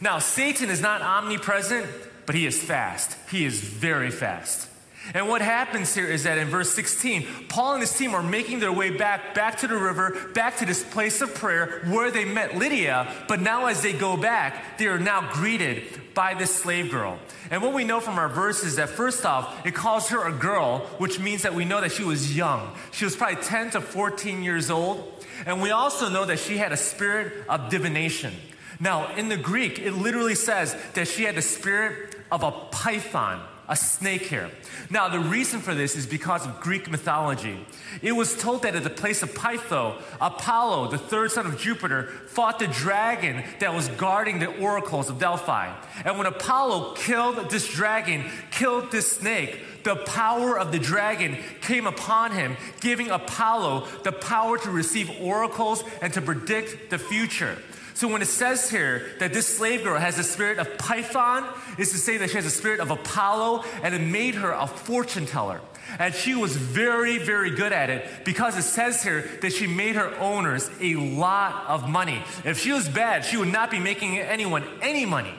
Now, 0.00 0.18
Satan 0.18 0.68
is 0.68 0.80
not 0.80 1.00
omnipresent, 1.00 1.86
but 2.26 2.34
he 2.34 2.46
is 2.46 2.60
fast. 2.60 3.16
He 3.30 3.44
is 3.44 3.60
very 3.60 4.10
fast. 4.10 4.68
And 5.14 5.28
what 5.28 5.42
happens 5.42 5.94
here 5.94 6.06
is 6.06 6.24
that 6.24 6.38
in 6.38 6.48
verse 6.48 6.70
16, 6.70 7.26
Paul 7.48 7.74
and 7.74 7.80
his 7.80 7.96
team 7.96 8.14
are 8.14 8.22
making 8.22 8.60
their 8.60 8.72
way 8.72 8.90
back, 8.90 9.34
back 9.34 9.58
to 9.58 9.66
the 9.66 9.76
river, 9.76 10.30
back 10.34 10.58
to 10.58 10.66
this 10.66 10.82
place 10.82 11.20
of 11.20 11.34
prayer 11.34 11.82
where 11.86 12.10
they 12.10 12.24
met 12.24 12.56
Lydia. 12.56 13.12
But 13.28 13.40
now, 13.40 13.66
as 13.66 13.82
they 13.82 13.92
go 13.92 14.16
back, 14.16 14.78
they 14.78 14.86
are 14.86 14.98
now 14.98 15.32
greeted 15.32 16.14
by 16.14 16.34
this 16.34 16.54
slave 16.54 16.90
girl. 16.90 17.18
And 17.50 17.62
what 17.62 17.74
we 17.74 17.84
know 17.84 18.00
from 18.00 18.18
our 18.18 18.28
verse 18.28 18.62
is 18.62 18.76
that 18.76 18.88
first 18.88 19.26
off, 19.26 19.66
it 19.66 19.74
calls 19.74 20.08
her 20.10 20.26
a 20.26 20.32
girl, 20.32 20.80
which 20.98 21.18
means 21.18 21.42
that 21.42 21.54
we 21.54 21.64
know 21.64 21.80
that 21.80 21.92
she 21.92 22.04
was 22.04 22.36
young. 22.36 22.72
She 22.92 23.04
was 23.04 23.16
probably 23.16 23.42
10 23.42 23.70
to 23.70 23.80
14 23.80 24.42
years 24.42 24.70
old. 24.70 25.24
And 25.46 25.60
we 25.60 25.70
also 25.70 26.08
know 26.08 26.24
that 26.24 26.38
she 26.38 26.58
had 26.58 26.72
a 26.72 26.76
spirit 26.76 27.32
of 27.48 27.70
divination. 27.70 28.32
Now, 28.78 29.14
in 29.14 29.28
the 29.28 29.36
Greek, 29.36 29.78
it 29.78 29.92
literally 29.92 30.34
says 30.34 30.76
that 30.94 31.08
she 31.08 31.24
had 31.24 31.34
the 31.34 31.42
spirit 31.42 32.16
of 32.30 32.42
a 32.42 32.50
python, 32.50 33.40
a 33.72 33.76
snake 33.76 34.26
here. 34.26 34.50
Now, 34.90 35.08
the 35.08 35.18
reason 35.18 35.60
for 35.60 35.74
this 35.74 35.96
is 35.96 36.06
because 36.06 36.44
of 36.44 36.60
Greek 36.60 36.90
mythology. 36.90 37.66
It 38.02 38.12
was 38.12 38.36
told 38.36 38.64
that 38.64 38.76
at 38.76 38.84
the 38.84 38.90
place 38.90 39.22
of 39.22 39.32
Pytho, 39.32 39.98
Apollo, 40.20 40.90
the 40.90 40.98
third 40.98 41.30
son 41.30 41.46
of 41.46 41.58
Jupiter, 41.58 42.08
fought 42.26 42.58
the 42.58 42.66
dragon 42.66 43.42
that 43.60 43.74
was 43.74 43.88
guarding 43.88 44.40
the 44.40 44.54
oracles 44.58 45.08
of 45.08 45.18
Delphi. 45.18 45.74
And 46.04 46.18
when 46.18 46.26
Apollo 46.26 46.96
killed 46.96 47.48
this 47.48 47.66
dragon, 47.66 48.30
killed 48.50 48.92
this 48.92 49.10
snake, 49.10 49.64
the 49.84 49.96
power 49.96 50.58
of 50.58 50.70
the 50.70 50.78
dragon 50.78 51.38
came 51.62 51.86
upon 51.86 52.32
him, 52.32 52.58
giving 52.80 53.08
Apollo 53.08 53.88
the 54.04 54.12
power 54.12 54.58
to 54.58 54.70
receive 54.70 55.10
oracles 55.22 55.82
and 56.02 56.12
to 56.12 56.20
predict 56.20 56.90
the 56.90 56.98
future. 56.98 57.56
So 57.94 58.08
when 58.08 58.22
it 58.22 58.28
says 58.28 58.70
here 58.70 59.10
that 59.18 59.32
this 59.32 59.46
slave 59.46 59.84
girl 59.84 59.98
has 59.98 60.16
the 60.16 60.24
spirit 60.24 60.58
of 60.58 60.78
Python, 60.78 61.48
is 61.78 61.92
to 61.92 61.98
say 61.98 62.16
that 62.18 62.30
she 62.30 62.36
has 62.36 62.44
the 62.44 62.50
spirit 62.50 62.80
of 62.80 62.90
Apollo, 62.90 63.64
and 63.82 63.94
it 63.94 64.00
made 64.00 64.34
her 64.36 64.50
a 64.52 64.66
fortune 64.66 65.26
teller. 65.26 65.60
And 65.98 66.14
she 66.14 66.34
was 66.34 66.56
very, 66.56 67.18
very 67.18 67.50
good 67.50 67.72
at 67.72 67.90
it 67.90 68.24
because 68.24 68.56
it 68.56 68.62
says 68.62 69.02
here 69.02 69.28
that 69.42 69.52
she 69.52 69.66
made 69.66 69.96
her 69.96 70.14
owners 70.18 70.70
a 70.80 70.94
lot 70.94 71.66
of 71.68 71.88
money. 71.88 72.22
If 72.44 72.58
she 72.58 72.72
was 72.72 72.88
bad, 72.88 73.24
she 73.24 73.36
would 73.36 73.52
not 73.52 73.70
be 73.70 73.78
making 73.78 74.18
anyone 74.18 74.64
any 74.80 75.04
money. 75.04 75.34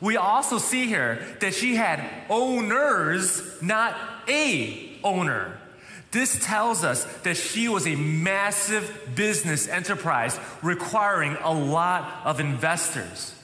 We 0.00 0.16
also 0.16 0.58
see 0.58 0.86
here 0.86 1.22
that 1.40 1.54
she 1.54 1.74
had 1.74 2.02
owners, 2.30 3.42
not 3.60 3.94
a 4.28 4.98
owner. 5.04 5.58
This 6.10 6.44
tells 6.44 6.82
us 6.82 7.04
that 7.22 7.36
she 7.36 7.68
was 7.68 7.86
a 7.86 7.94
massive 7.94 9.12
business 9.14 9.68
enterprise 9.68 10.38
requiring 10.62 11.36
a 11.42 11.52
lot 11.52 12.22
of 12.24 12.40
investors. 12.40 13.34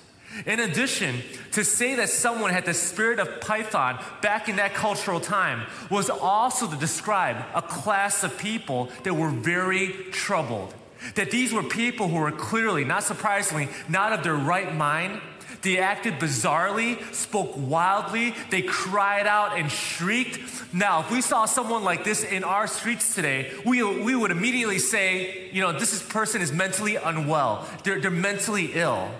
In 0.44 0.60
addition, 0.60 1.22
to 1.52 1.64
say 1.64 1.94
that 1.94 2.10
someone 2.10 2.52
had 2.52 2.66
the 2.66 2.74
spirit 2.74 3.20
of 3.20 3.40
Python 3.40 4.02
back 4.20 4.48
in 4.48 4.56
that 4.56 4.74
cultural 4.74 5.20
time 5.20 5.62
was 5.90 6.10
also 6.10 6.68
to 6.68 6.76
describe 6.76 7.36
a 7.54 7.62
class 7.62 8.22
of 8.22 8.36
people 8.36 8.90
that 9.04 9.14
were 9.14 9.30
very 9.30 9.88
troubled. 10.10 10.74
That 11.14 11.30
these 11.30 11.52
were 11.52 11.62
people 11.62 12.08
who 12.08 12.16
were 12.16 12.32
clearly, 12.32 12.84
not 12.84 13.04
surprisingly, 13.04 13.68
not 13.88 14.12
of 14.12 14.24
their 14.24 14.34
right 14.34 14.74
mind 14.74 15.20
they 15.66 15.78
acted 15.78 16.14
bizarrely, 16.14 17.02
spoke 17.12 17.52
wildly, 17.56 18.34
they 18.50 18.62
cried 18.62 19.26
out 19.26 19.58
and 19.58 19.70
shrieked. 19.70 20.38
Now, 20.72 21.00
if 21.00 21.10
we 21.10 21.20
saw 21.20 21.44
someone 21.44 21.82
like 21.82 22.04
this 22.04 22.22
in 22.22 22.44
our 22.44 22.68
streets 22.68 23.14
today, 23.14 23.52
we, 23.66 23.82
we 23.82 24.14
would 24.14 24.30
immediately 24.30 24.78
say, 24.78 25.50
you 25.50 25.60
know, 25.60 25.76
this 25.76 26.02
person 26.04 26.40
is 26.40 26.52
mentally 26.52 26.96
unwell, 26.96 27.66
they're, 27.82 28.00
they're 28.00 28.10
mentally 28.10 28.70
ill. 28.74 29.10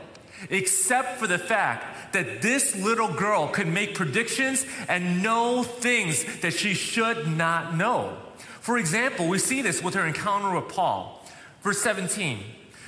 Except 0.49 1.19
for 1.19 1.27
the 1.27 1.39
fact 1.39 2.13
that 2.13 2.43
this 2.43 2.77
little 2.77 3.13
girl 3.13 3.49
could 3.49 3.67
make 3.67 3.95
predictions 3.95 4.65
and 4.89 5.23
know 5.23 5.65
things 5.65 6.41
that 6.41 6.53
she 6.53 6.75
should 6.75 7.27
not 7.27 7.75
know. 7.75 8.17
For 8.61 8.79
example, 8.79 9.29
we 9.29 9.39
see 9.39 9.63
this 9.63 9.83
with 9.83 9.95
her 9.95 10.07
encounter 10.07 10.55
with 10.55 10.73
Paul. 10.73 11.25
Verse 11.63 11.81
17. 11.83 12.39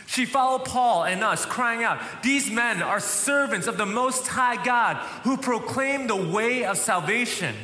She 0.09 0.25
followed 0.25 0.65
Paul 0.65 1.05
and 1.05 1.23
us, 1.23 1.45
crying 1.45 1.85
out, 1.85 2.01
These 2.23 2.51
men 2.51 2.83
are 2.83 2.99
servants 2.99 3.67
of 3.67 3.77
the 3.77 3.85
Most 3.85 4.27
High 4.27 4.63
God 4.65 4.97
who 5.23 5.37
proclaim 5.37 6.07
the 6.07 6.17
way 6.17 6.65
of 6.65 6.79
salvation. 6.79 7.55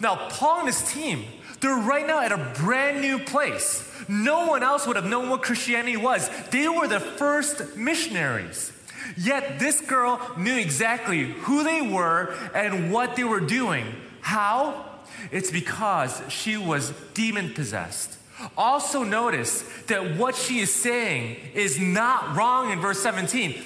Now, 0.00 0.28
Paul 0.30 0.60
and 0.60 0.68
his 0.68 0.82
team, 0.90 1.24
they're 1.60 1.76
right 1.76 2.06
now 2.06 2.22
at 2.22 2.32
a 2.32 2.54
brand 2.58 3.02
new 3.02 3.18
place. 3.18 3.86
No 4.08 4.46
one 4.46 4.62
else 4.62 4.86
would 4.86 4.96
have 4.96 5.04
known 5.04 5.28
what 5.28 5.42
Christianity 5.42 5.98
was. 5.98 6.30
They 6.48 6.68
were 6.68 6.88
the 6.88 7.00
first 7.00 7.76
missionaries. 7.76 8.72
Yet 9.18 9.58
this 9.58 9.82
girl 9.82 10.18
knew 10.38 10.56
exactly 10.56 11.24
who 11.24 11.62
they 11.62 11.82
were 11.82 12.34
and 12.54 12.90
what 12.90 13.14
they 13.14 13.24
were 13.24 13.40
doing. 13.40 13.84
How? 14.22 14.86
It's 15.30 15.50
because 15.50 16.22
she 16.30 16.56
was 16.56 16.94
demon 17.12 17.52
possessed. 17.52 18.16
Also, 18.56 19.02
notice 19.02 19.62
that 19.86 20.16
what 20.16 20.34
she 20.34 20.60
is 20.60 20.74
saying 20.74 21.36
is 21.54 21.78
not 21.78 22.36
wrong 22.36 22.70
in 22.70 22.80
verse 22.80 23.00
17. 23.00 23.60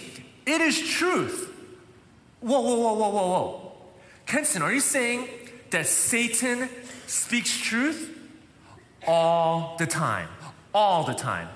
It 0.47 0.61
is 0.61 0.78
truth. 0.78 1.52
Whoa, 2.40 2.61
whoa, 2.61 2.76
whoa, 2.76 2.95
whoa, 2.95 3.11
whoa, 3.11 3.28
whoa. 3.28 3.73
Kenson, 4.26 4.62
are 4.62 4.73
you 4.73 4.81
saying 4.81 5.28
that 5.71 5.87
Satan 5.87 6.69
speaks 7.07 7.57
truth? 7.57 8.11
All 9.07 9.76
the 9.78 9.87
time. 9.87 10.28
All 10.73 11.04
the 11.04 11.14
time. 11.14 11.49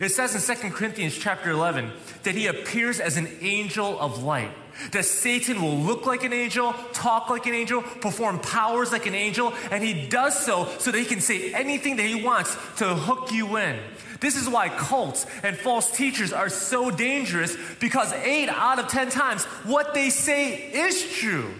It 0.00 0.10
says 0.10 0.48
in 0.48 0.56
2 0.56 0.70
Corinthians 0.70 1.16
chapter 1.16 1.50
11 1.50 1.92
that 2.22 2.34
he 2.34 2.46
appears 2.46 3.00
as 3.00 3.16
an 3.16 3.28
angel 3.40 3.98
of 4.00 4.22
light. 4.22 4.52
That 4.92 5.04
Satan 5.04 5.60
will 5.60 5.76
look 5.76 6.06
like 6.06 6.24
an 6.24 6.32
angel, 6.32 6.74
talk 6.92 7.30
like 7.30 7.46
an 7.46 7.54
angel, 7.54 7.82
perform 7.82 8.38
powers 8.38 8.92
like 8.92 9.06
an 9.06 9.14
angel, 9.14 9.52
and 9.70 9.82
he 9.82 10.08
does 10.08 10.38
so 10.38 10.68
so 10.78 10.90
that 10.90 10.98
he 10.98 11.04
can 11.04 11.20
say 11.20 11.52
anything 11.52 11.96
that 11.96 12.06
he 12.06 12.22
wants 12.22 12.56
to 12.78 12.94
hook 12.94 13.32
you 13.32 13.56
in. 13.56 13.78
This 14.20 14.36
is 14.36 14.48
why 14.48 14.68
cults 14.68 15.26
and 15.42 15.56
false 15.56 15.90
teachers 15.90 16.32
are 16.32 16.48
so 16.48 16.92
dangerous 16.92 17.56
because 17.80 18.12
eight 18.12 18.48
out 18.48 18.78
of 18.78 18.86
ten 18.86 19.10
times 19.10 19.44
what 19.64 19.94
they 19.94 20.10
say 20.10 20.54
is 20.54 21.12
true. 21.16 21.52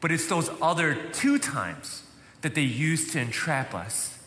But 0.00 0.10
it's 0.10 0.26
those 0.26 0.50
other 0.60 0.96
two 1.12 1.38
times 1.38 2.02
that 2.42 2.54
they 2.54 2.62
use 2.62 3.12
to 3.12 3.20
entrap 3.20 3.74
us. 3.74 4.17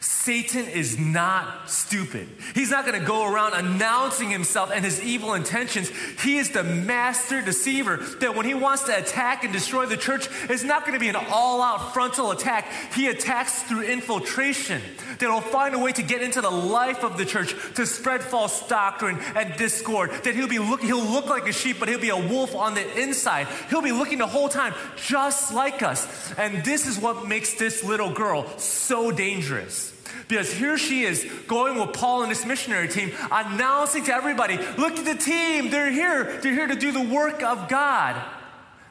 Satan 0.00 0.66
is 0.66 0.98
not 0.98 1.68
stupid. 1.68 2.26
He's 2.54 2.70
not 2.70 2.86
going 2.86 2.98
to 2.98 3.06
go 3.06 3.30
around 3.30 3.52
announcing 3.52 4.30
himself 4.30 4.70
and 4.72 4.82
his 4.82 5.02
evil 5.02 5.34
intentions. 5.34 5.90
He 6.22 6.38
is 6.38 6.50
the 6.50 6.64
master 6.64 7.42
deceiver 7.42 7.98
that 8.20 8.34
when 8.34 8.46
he 8.46 8.54
wants 8.54 8.84
to 8.84 8.96
attack 8.96 9.44
and 9.44 9.52
destroy 9.52 9.84
the 9.84 9.98
church, 9.98 10.28
it's 10.48 10.64
not 10.64 10.86
going 10.86 10.94
to 10.94 11.00
be 11.00 11.08
an 11.08 11.16
all 11.16 11.60
out 11.60 11.92
frontal 11.92 12.30
attack. 12.30 12.66
He 12.94 13.08
attacks 13.08 13.62
through 13.64 13.82
infiltration. 13.82 14.80
That 15.18 15.26
he'll 15.26 15.42
find 15.42 15.74
a 15.74 15.78
way 15.78 15.92
to 15.92 16.02
get 16.02 16.22
into 16.22 16.40
the 16.40 16.50
life 16.50 17.04
of 17.04 17.18
the 17.18 17.26
church, 17.26 17.54
to 17.74 17.84
spread 17.84 18.22
false 18.22 18.66
doctrine 18.68 19.18
and 19.36 19.54
discord. 19.56 20.12
That 20.24 20.34
he'll 20.34 20.48
be 20.48 20.58
look, 20.58 20.80
he'll 20.80 21.04
look 21.04 21.26
like 21.26 21.46
a 21.46 21.52
sheep, 21.52 21.78
but 21.78 21.90
he'll 21.90 22.00
be 22.00 22.08
a 22.08 22.16
wolf 22.16 22.54
on 22.54 22.72
the 22.74 23.00
inside. 23.00 23.48
He'll 23.68 23.82
be 23.82 23.92
looking 23.92 24.18
the 24.18 24.26
whole 24.26 24.48
time 24.48 24.72
just 24.96 25.52
like 25.52 25.82
us. 25.82 26.32
And 26.38 26.64
this 26.64 26.86
is 26.86 26.98
what 26.98 27.28
makes 27.28 27.54
this 27.54 27.84
little 27.84 28.14
girl 28.14 28.46
so 28.56 29.10
dangerous. 29.10 29.89
Because 30.28 30.52
here 30.52 30.78
she 30.78 31.02
is 31.04 31.24
going 31.46 31.78
with 31.78 31.92
Paul 31.92 32.22
and 32.22 32.30
this 32.30 32.44
missionary 32.46 32.88
team, 32.88 33.12
announcing 33.30 34.04
to 34.04 34.14
everybody, 34.14 34.56
look 34.78 34.98
at 34.98 35.04
the 35.04 35.14
team, 35.14 35.70
they're 35.70 35.90
here. 35.90 36.40
They're 36.40 36.52
here 36.52 36.68
to 36.68 36.76
do 36.76 36.92
the 36.92 37.02
work 37.02 37.42
of 37.42 37.68
God. 37.68 38.22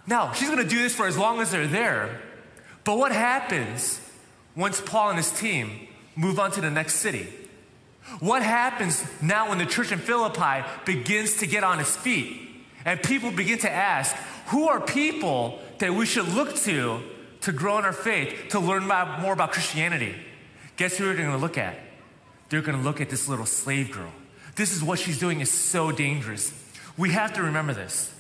Now, 0.08 0.34
she's 0.34 0.50
going 0.50 0.64
to 0.64 0.68
do 0.68 0.82
this 0.82 0.96
for 0.96 1.08
as 1.08 1.18
long 1.18 1.40
as 1.40 1.52
they're 1.52 1.68
there. 1.68 2.22
But 2.84 2.98
what 2.98 3.12
happens 3.12 4.02
once 4.56 4.82
Paul 4.82 5.10
and 5.10 5.18
his 5.18 5.32
team 5.32 5.88
move 6.16 6.40
on 6.40 6.52
to 6.52 6.62
the 6.62 6.72
next 6.72 6.96
city? 6.96 7.28
What 8.20 8.42
happens 8.42 9.06
now 9.22 9.50
when 9.50 9.60
the 9.60 9.68
church 9.68 9.92
in 9.92 10.00
Philippi 10.00 10.66
begins 10.86 11.38
to 11.38 11.48
get 11.48 11.64
on 11.64 11.80
its 11.80 11.96
feet 11.96 12.42
and 12.86 13.02
people 13.04 13.30
begin 13.30 13.60
to 13.60 13.72
ask, 13.72 14.16
who 14.48 14.68
are 14.68 14.82
people 14.82 15.60
that 15.78 15.94
we 15.94 16.08
should 16.08 16.28
look 16.30 16.56
to 16.56 17.02
to 17.42 17.52
grow 17.52 17.78
in 17.78 17.86
our 17.86 17.94
faith, 17.94 18.50
to 18.50 18.60
learn 18.60 18.88
more 18.88 19.34
about 19.34 19.52
Christianity? 19.52 20.16
Guess 20.80 20.98
who 20.98 21.04
they're 21.04 21.16
going 21.16 21.32
to 21.32 21.36
look 21.38 21.58
at? 21.58 21.78
They're 22.48 22.62
going 22.62 22.78
to 22.78 22.84
look 22.84 23.02
at 23.02 23.10
this 23.10 23.28
little 23.28 23.46
slave 23.46 23.92
girl. 23.92 24.14
This 24.56 24.74
is 24.74 24.82
what 24.82 24.98
she's 24.98 25.20
doing 25.20 25.42
is 25.42 25.52
so 25.52 25.92
dangerous. 25.92 26.54
We 26.98 27.10
have 27.10 27.34
to 27.34 27.44
remember 27.44 27.74
this. 27.74 28.14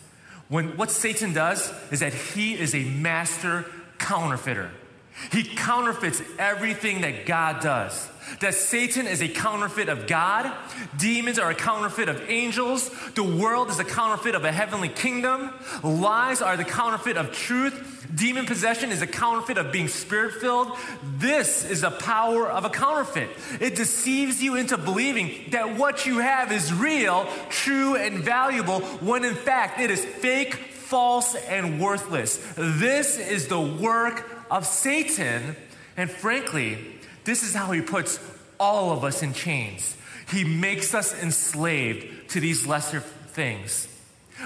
When 0.50 0.76
what 0.76 0.92
Satan 0.92 1.32
does 1.32 1.72
is 1.90 2.02
that 2.02 2.14
he 2.14 2.60
is 2.60 2.76
a 2.76 2.84
master 2.84 3.66
counterfeiter. 3.98 4.72
He 5.32 5.46
counterfeits 5.46 6.22
everything 6.38 7.00
that 7.02 7.26
God 7.26 7.62
does 7.62 8.10
that 8.40 8.54
Satan 8.54 9.08
is 9.08 9.22
a 9.22 9.28
counterfeit 9.28 9.90
of 9.90 10.08
God, 10.08 10.52
demons 10.98 11.40
are 11.40 11.50
a 11.50 11.56
counterfeit 11.56 12.10
of 12.10 12.30
angels, 12.30 12.90
the 13.16 13.24
world 13.24 13.70
is 13.70 13.80
a 13.80 13.84
counterfeit 13.84 14.36
of 14.36 14.46
a 14.46 14.52
heavenly 14.52 14.90
kingdom, 14.90 15.52
lies 15.84 16.42
are 16.42 16.58
the 16.58 16.64
counterfeit 16.64 17.18
of 17.18 17.32
truth, 17.32 17.99
demon 18.14 18.46
possession 18.46 18.92
is 18.92 19.02
a 19.02 19.08
counterfeit 19.08 19.58
of 19.58 19.72
being 19.72 19.88
spirit 19.88 20.34
filled. 20.36 20.76
This 21.18 21.64
is 21.64 21.82
the 21.82 21.92
power 21.92 22.50
of 22.50 22.66
a 22.66 22.70
counterfeit. 22.70 23.30
It 23.60 23.76
deceives 23.76 24.42
you 24.42 24.56
into 24.56 24.78
believing 24.78 25.52
that 25.52 25.78
what 25.78 26.06
you 26.06 26.20
have 26.20 26.52
is 26.52 26.74
real, 26.74 27.28
true, 27.50 27.96
and 27.96 28.20
valuable, 28.20 28.82
when 29.00 29.24
in 29.24 29.36
fact 29.36 29.80
it 29.80 29.92
is 29.92 30.04
fake, 30.04 30.56
false, 30.56 31.36
and 31.36 31.80
worthless. 31.80 32.38
This 32.56 33.18
is 33.18 33.48
the 33.48 33.62
work 33.62 34.30
of 34.50 34.66
Satan, 34.66 35.56
and 35.96 36.10
frankly, 36.10 36.80
this 37.26 37.44
is 37.44 37.54
how 37.54 37.72
he 37.72 37.82
puts 37.82 38.20
all 38.60 38.92
of 38.92 39.04
us 39.04 39.22
in 39.22 39.34
chains. 39.34 39.96
He 40.32 40.44
makes 40.44 40.94
us 40.94 41.14
enslaved 41.22 42.30
to 42.32 42.40
these 42.40 42.66
lesser 42.66 43.00
things. 43.00 43.88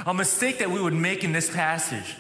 A 0.06 0.14
mistake 0.14 0.60
that 0.60 0.72
we 0.72 0.82
would 0.82 0.94
make 0.94 1.24
in 1.24 1.32
this 1.32 1.50
passage 1.50 2.16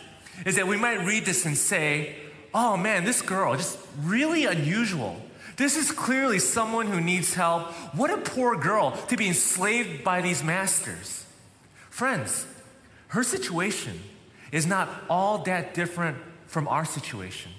is 0.45 0.55
that 0.55 0.67
we 0.67 0.77
might 0.77 1.05
read 1.05 1.25
this 1.25 1.45
and 1.45 1.57
say, 1.57 2.15
oh 2.53 2.77
man, 2.77 3.03
this 3.03 3.21
girl, 3.21 3.55
just 3.55 3.77
really 4.01 4.45
unusual. 4.45 5.21
This 5.55 5.77
is 5.77 5.91
clearly 5.91 6.39
someone 6.39 6.87
who 6.87 6.99
needs 6.99 7.33
help. 7.33 7.71
What 7.95 8.09
a 8.09 8.17
poor 8.17 8.57
girl 8.57 8.91
to 9.07 9.17
be 9.17 9.27
enslaved 9.27 10.03
by 10.03 10.21
these 10.21 10.43
masters. 10.43 11.25
Friends, 11.89 12.45
her 13.09 13.23
situation 13.23 13.99
is 14.51 14.65
not 14.65 14.89
all 15.09 15.39
that 15.39 15.73
different 15.73 16.17
from 16.47 16.67
our 16.67 16.85
situation. 16.85 17.51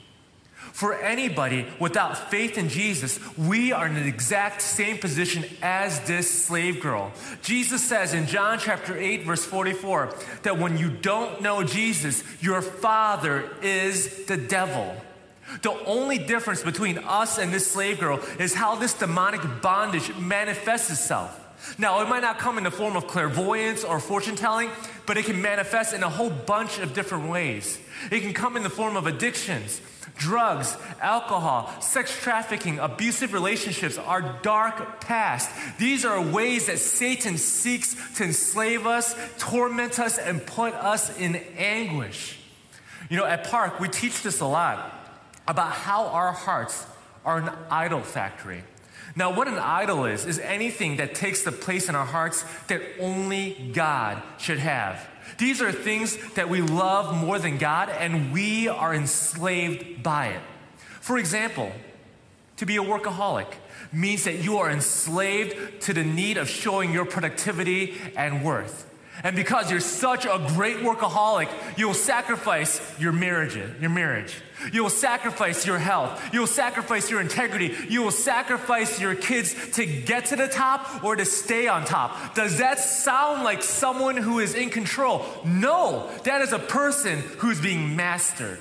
For 0.75 1.01
anybody 1.01 1.69
without 1.79 2.33
faith 2.33 2.59
in 2.59 2.69
Jesus, 2.69 3.21
we 3.39 3.71
are 3.71 3.87
in 3.87 3.95
the 3.95 4.09
exact 4.09 4.61
same 4.61 4.99
position 4.99 5.45
as 5.63 6.01
this 6.01 6.29
slave 6.29 6.81
girl. 6.81 7.13
Jesus 7.43 7.81
says 7.81 8.13
in 8.13 8.27
John 8.27 8.59
chapter 8.59 8.99
8, 8.99 9.23
verse 9.23 9.45
44, 9.45 10.13
that 10.43 10.59
when 10.59 10.77
you 10.77 10.91
don't 10.91 11.41
know 11.41 11.63
Jesus, 11.63 12.25
your 12.41 12.61
father 12.61 13.49
is 13.63 14.25
the 14.27 14.37
devil. 14.37 14.97
The 15.63 15.71
only 15.87 16.19
difference 16.19 16.65
between 16.65 16.99
us 16.99 17.39
and 17.39 17.55
this 17.55 17.71
slave 17.71 18.01
girl 18.01 18.19
is 18.41 18.55
how 18.55 18.75
this 18.75 18.95
demonic 18.95 19.43
bondage 19.63 20.13
manifests 20.17 20.91
itself. 20.91 21.44
Now, 21.79 22.01
it 22.03 22.09
might 22.09 22.23
not 22.23 22.39
come 22.39 22.59
in 22.59 22.65
the 22.65 22.71
form 22.71 22.97
of 22.97 23.07
clairvoyance 23.07 23.85
or 23.85 23.99
fortune 24.01 24.37
telling, 24.37 24.71
but 25.07 25.17
it 25.17 25.25
can 25.25 25.41
manifest 25.43 25.95
in 25.95 26.03
a 26.03 26.09
whole 26.09 26.31
bunch 26.31 26.79
of 26.79 26.95
different 26.95 27.29
ways. 27.29 27.79
It 28.11 28.21
can 28.21 28.33
come 28.33 28.57
in 28.57 28.63
the 28.63 28.71
form 28.71 28.97
of 28.97 29.07
addictions, 29.07 29.81
drugs, 30.17 30.77
alcohol, 31.01 31.73
sex 31.81 32.17
trafficking, 32.21 32.79
abusive 32.79 33.33
relationships, 33.33 33.99
our 33.99 34.39
dark 34.43 35.01
past. 35.01 35.51
These 35.79 36.05
are 36.05 36.21
ways 36.21 36.67
that 36.67 36.79
Satan 36.79 37.39
seeks 37.39 37.97
to 38.17 38.25
enslave 38.25 38.87
us, 38.87 39.15
torment 39.39 39.99
us, 39.99 40.19
and 40.19 40.45
put 40.47 40.75
us 40.75 41.17
in 41.19 41.37
anguish. 41.57 42.39
You 43.11 43.17
know, 43.17 43.27
at 43.27 43.45
Park, 43.45 43.81
we 43.81 43.89
teach 43.89 44.23
this 44.23 44.41
a 44.41 44.47
lot 44.47 44.93
about 45.47 45.73
how 45.73 46.07
our 46.07 46.33
hearts 46.33 46.87
are 47.25 47.39
an 47.39 47.51
idol 47.71 48.01
factory. 48.01 48.63
Now, 49.17 49.33
what 49.33 49.47
an 49.47 49.59
idol 49.59 50.07
is, 50.07 50.27
is 50.27 50.41
anything 50.41 50.97
that 50.97 51.15
takes 51.15 51.45
the 51.45 51.53
place 51.53 51.89
in 51.89 51.95
our 51.95 52.07
hearts 52.07 52.45
that 52.67 52.83
only 52.99 53.71
God 53.73 54.21
should 54.39 54.59
have. 54.59 55.09
These 55.39 55.63
are 55.63 55.71
things 55.71 56.17
that 56.35 56.49
we 56.49 56.61
love 56.61 57.15
more 57.15 57.39
than 57.39 57.59
God, 57.59 57.89
and 57.91 58.33
we 58.33 58.69
are 58.69 58.93
enslaved 58.95 60.03
by 60.03 60.29
it. 60.29 60.41
For 61.01 61.17
example, 61.19 61.71
to 62.57 62.67
be 62.67 62.77
a 62.77 62.83
workaholic 62.83 63.53
means 63.93 64.25
that 64.25 64.43
you 64.43 64.59
are 64.59 64.71
enslaved 64.71 65.83
to 65.83 65.93
the 65.93 66.05
need 66.05 66.37
of 66.37 66.49
showing 66.49 66.93
your 66.93 67.05
productivity 67.05 67.95
and 68.17 68.45
worth. 68.45 68.91
And 69.23 69.37
because 69.37 69.71
you're 69.71 69.81
such 69.81 70.25
a 70.27 70.45
great 70.55 70.79
workaholic, 70.79 71.49
you'll 71.79 71.95
sacrifice 71.95 72.81
your 72.99 73.13
marriage, 73.13 73.57
your 73.57 73.91
marriage. 73.91 74.43
You'll 74.73 74.91
sacrifice 74.91 75.67
your 75.67 75.79
health. 75.79 76.23
You'll 76.33 76.47
sacrifice 76.47 77.11
your 77.11 77.21
integrity. 77.21 77.75
You 77.89 78.03
will 78.03 78.11
sacrifice 78.11 79.01
your 79.01 79.15
kids 79.15 79.55
to 79.73 79.87
get 79.87 80.27
to 80.27 80.37
the 80.37 80.49
top 80.49 81.05
or 81.05 81.17
to 81.17 81.25
stay 81.25 81.69
on 81.69 81.85
top. 81.85 82.35
Does 82.35 82.59
that 82.59 82.79
sound 82.79 83.43
like 83.43 83.63
someone 83.63 84.17
who 84.17 84.39
is 84.39 84.55
in 84.55 84.71
control? 84.71 85.25
No, 85.45 86.11
that 86.25 86.43
is 86.43 86.53
a 86.53 86.59
person 86.59 87.19
who's 87.39 87.61
being 87.61 87.97
mastered. 87.97 88.59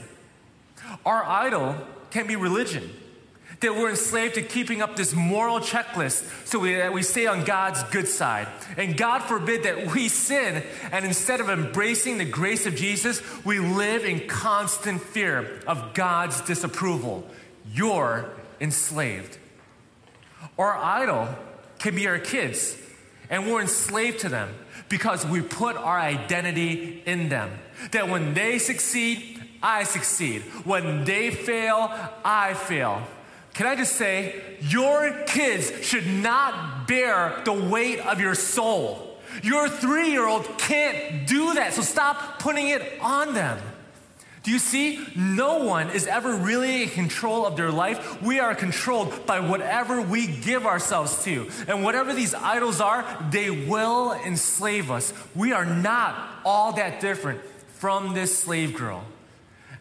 Our 1.06 1.24
idol 1.24 1.76
can 2.12 2.28
be 2.28 2.36
religion 2.36 2.90
that 3.64 3.76
we're 3.76 3.90
enslaved 3.90 4.36
to 4.36 4.42
keeping 4.42 4.82
up 4.82 4.96
this 4.96 5.14
moral 5.14 5.60
checklist 5.60 6.48
so 6.48 6.60
we, 6.60 6.76
that 6.76 6.94
we 6.94 7.02
stay 7.02 7.26
on 7.26 7.44
God's 7.44 7.82
good 7.86 8.08
side. 8.08 8.48
And 8.78 8.96
God 8.96 9.20
forbid 9.20 9.64
that 9.64 9.94
we 9.94 10.08
sin, 10.08 10.64
and 10.92 11.04
instead 11.04 11.42
of 11.42 11.50
embracing 11.50 12.20
the 12.20 12.26
grace 12.26 12.66
of 12.66 12.76
Jesus, 12.76 13.22
we 13.44 13.60
live 13.60 14.06
in 14.06 14.28
constant 14.28 15.02
fear 15.02 15.60
of 15.66 15.94
God's 15.94 16.40
disapproval. 16.42 17.28
You're 17.74 18.30
enslaved. 18.62 19.38
Our 20.58 20.76
idol 20.78 21.30
can 21.80 21.96
be 21.96 22.08
our 22.08 22.20
kids, 22.20 22.78
and 23.30 23.48
we're 23.48 23.62
enslaved 23.62 24.20
to 24.20 24.30
them 24.30 24.54
because 24.90 25.26
we 25.26 25.42
put 25.42 25.76
our 25.76 26.00
identity 26.00 27.02
in 27.06 27.30
them. 27.30 27.50
That 27.92 28.10
when 28.10 28.34
they 28.34 28.60
succeed, 28.60 29.42
I 29.62 29.84
succeed. 29.86 30.42
When 30.66 31.06
they 31.06 31.32
fail, 31.32 31.90
I 32.24 32.54
fail. 32.54 33.02
Can 33.54 33.68
I 33.68 33.76
just 33.76 33.96
say, 33.96 34.42
your 34.62 35.12
kids 35.28 35.72
should 35.86 36.08
not 36.08 36.88
bear 36.88 37.42
the 37.46 37.54
weight 37.54 38.00
of 38.00 38.20
your 38.20 38.36
soul. 38.36 39.20
Your 39.44 39.70
three 39.70 40.12
year 40.12 40.28
old 40.28 40.46
can't 40.58 41.28
do 41.28 41.54
that, 41.54 41.74
so 41.74 41.82
stop 41.82 42.40
putting 42.40 42.68
it 42.68 42.82
on 43.00 43.34
them. 43.34 43.60
Do 44.44 44.52
you 44.52 44.60
see? 44.60 45.00
No 45.16 45.64
one 45.64 45.90
is 45.92 46.06
ever 46.06 46.36
really 46.36 46.84
in 46.84 46.90
control 46.90 47.46
of 47.46 47.56
their 47.56 47.72
life. 47.72 48.22
We 48.22 48.42
are 48.42 48.54
controlled 48.54 49.26
by 49.26 49.40
whatever 49.40 50.02
we 50.02 50.28
give 50.28 50.66
ourselves 50.66 51.24
to. 51.24 51.50
And 51.68 51.82
whatever 51.82 52.14
these 52.14 52.34
idols 52.34 52.82
are, 52.82 53.06
they 53.32 53.50
will 53.50 54.12
enslave 54.12 54.92
us. 54.92 55.14
We 55.34 55.54
are 55.54 55.66
not 55.66 56.42
all 56.44 56.74
that 56.74 57.00
different 57.00 57.40
from 57.76 58.14
this 58.14 58.38
slave 58.38 58.76
girl. 58.76 59.06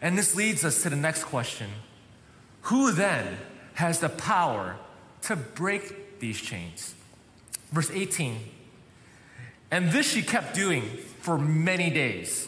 And 0.01 0.17
this 0.17 0.33
leads 0.33 0.63
us 0.63 0.81
to 0.83 0.89
the 0.89 0.95
next 0.95 1.25
question 1.25 1.69
Who 2.63 2.93
then 2.93 3.37
has 3.75 3.99
the 3.99 4.09
power 4.09 4.77
to 5.23 5.35
break 5.35 6.19
these 6.19 6.39
chains. 6.39 6.95
Verse 7.71 7.89
18 7.91 8.37
And 9.71 9.91
this 9.91 10.11
she 10.11 10.21
kept 10.21 10.55
doing 10.55 10.83
for 11.21 11.37
many 11.37 11.89
days. 11.89 12.47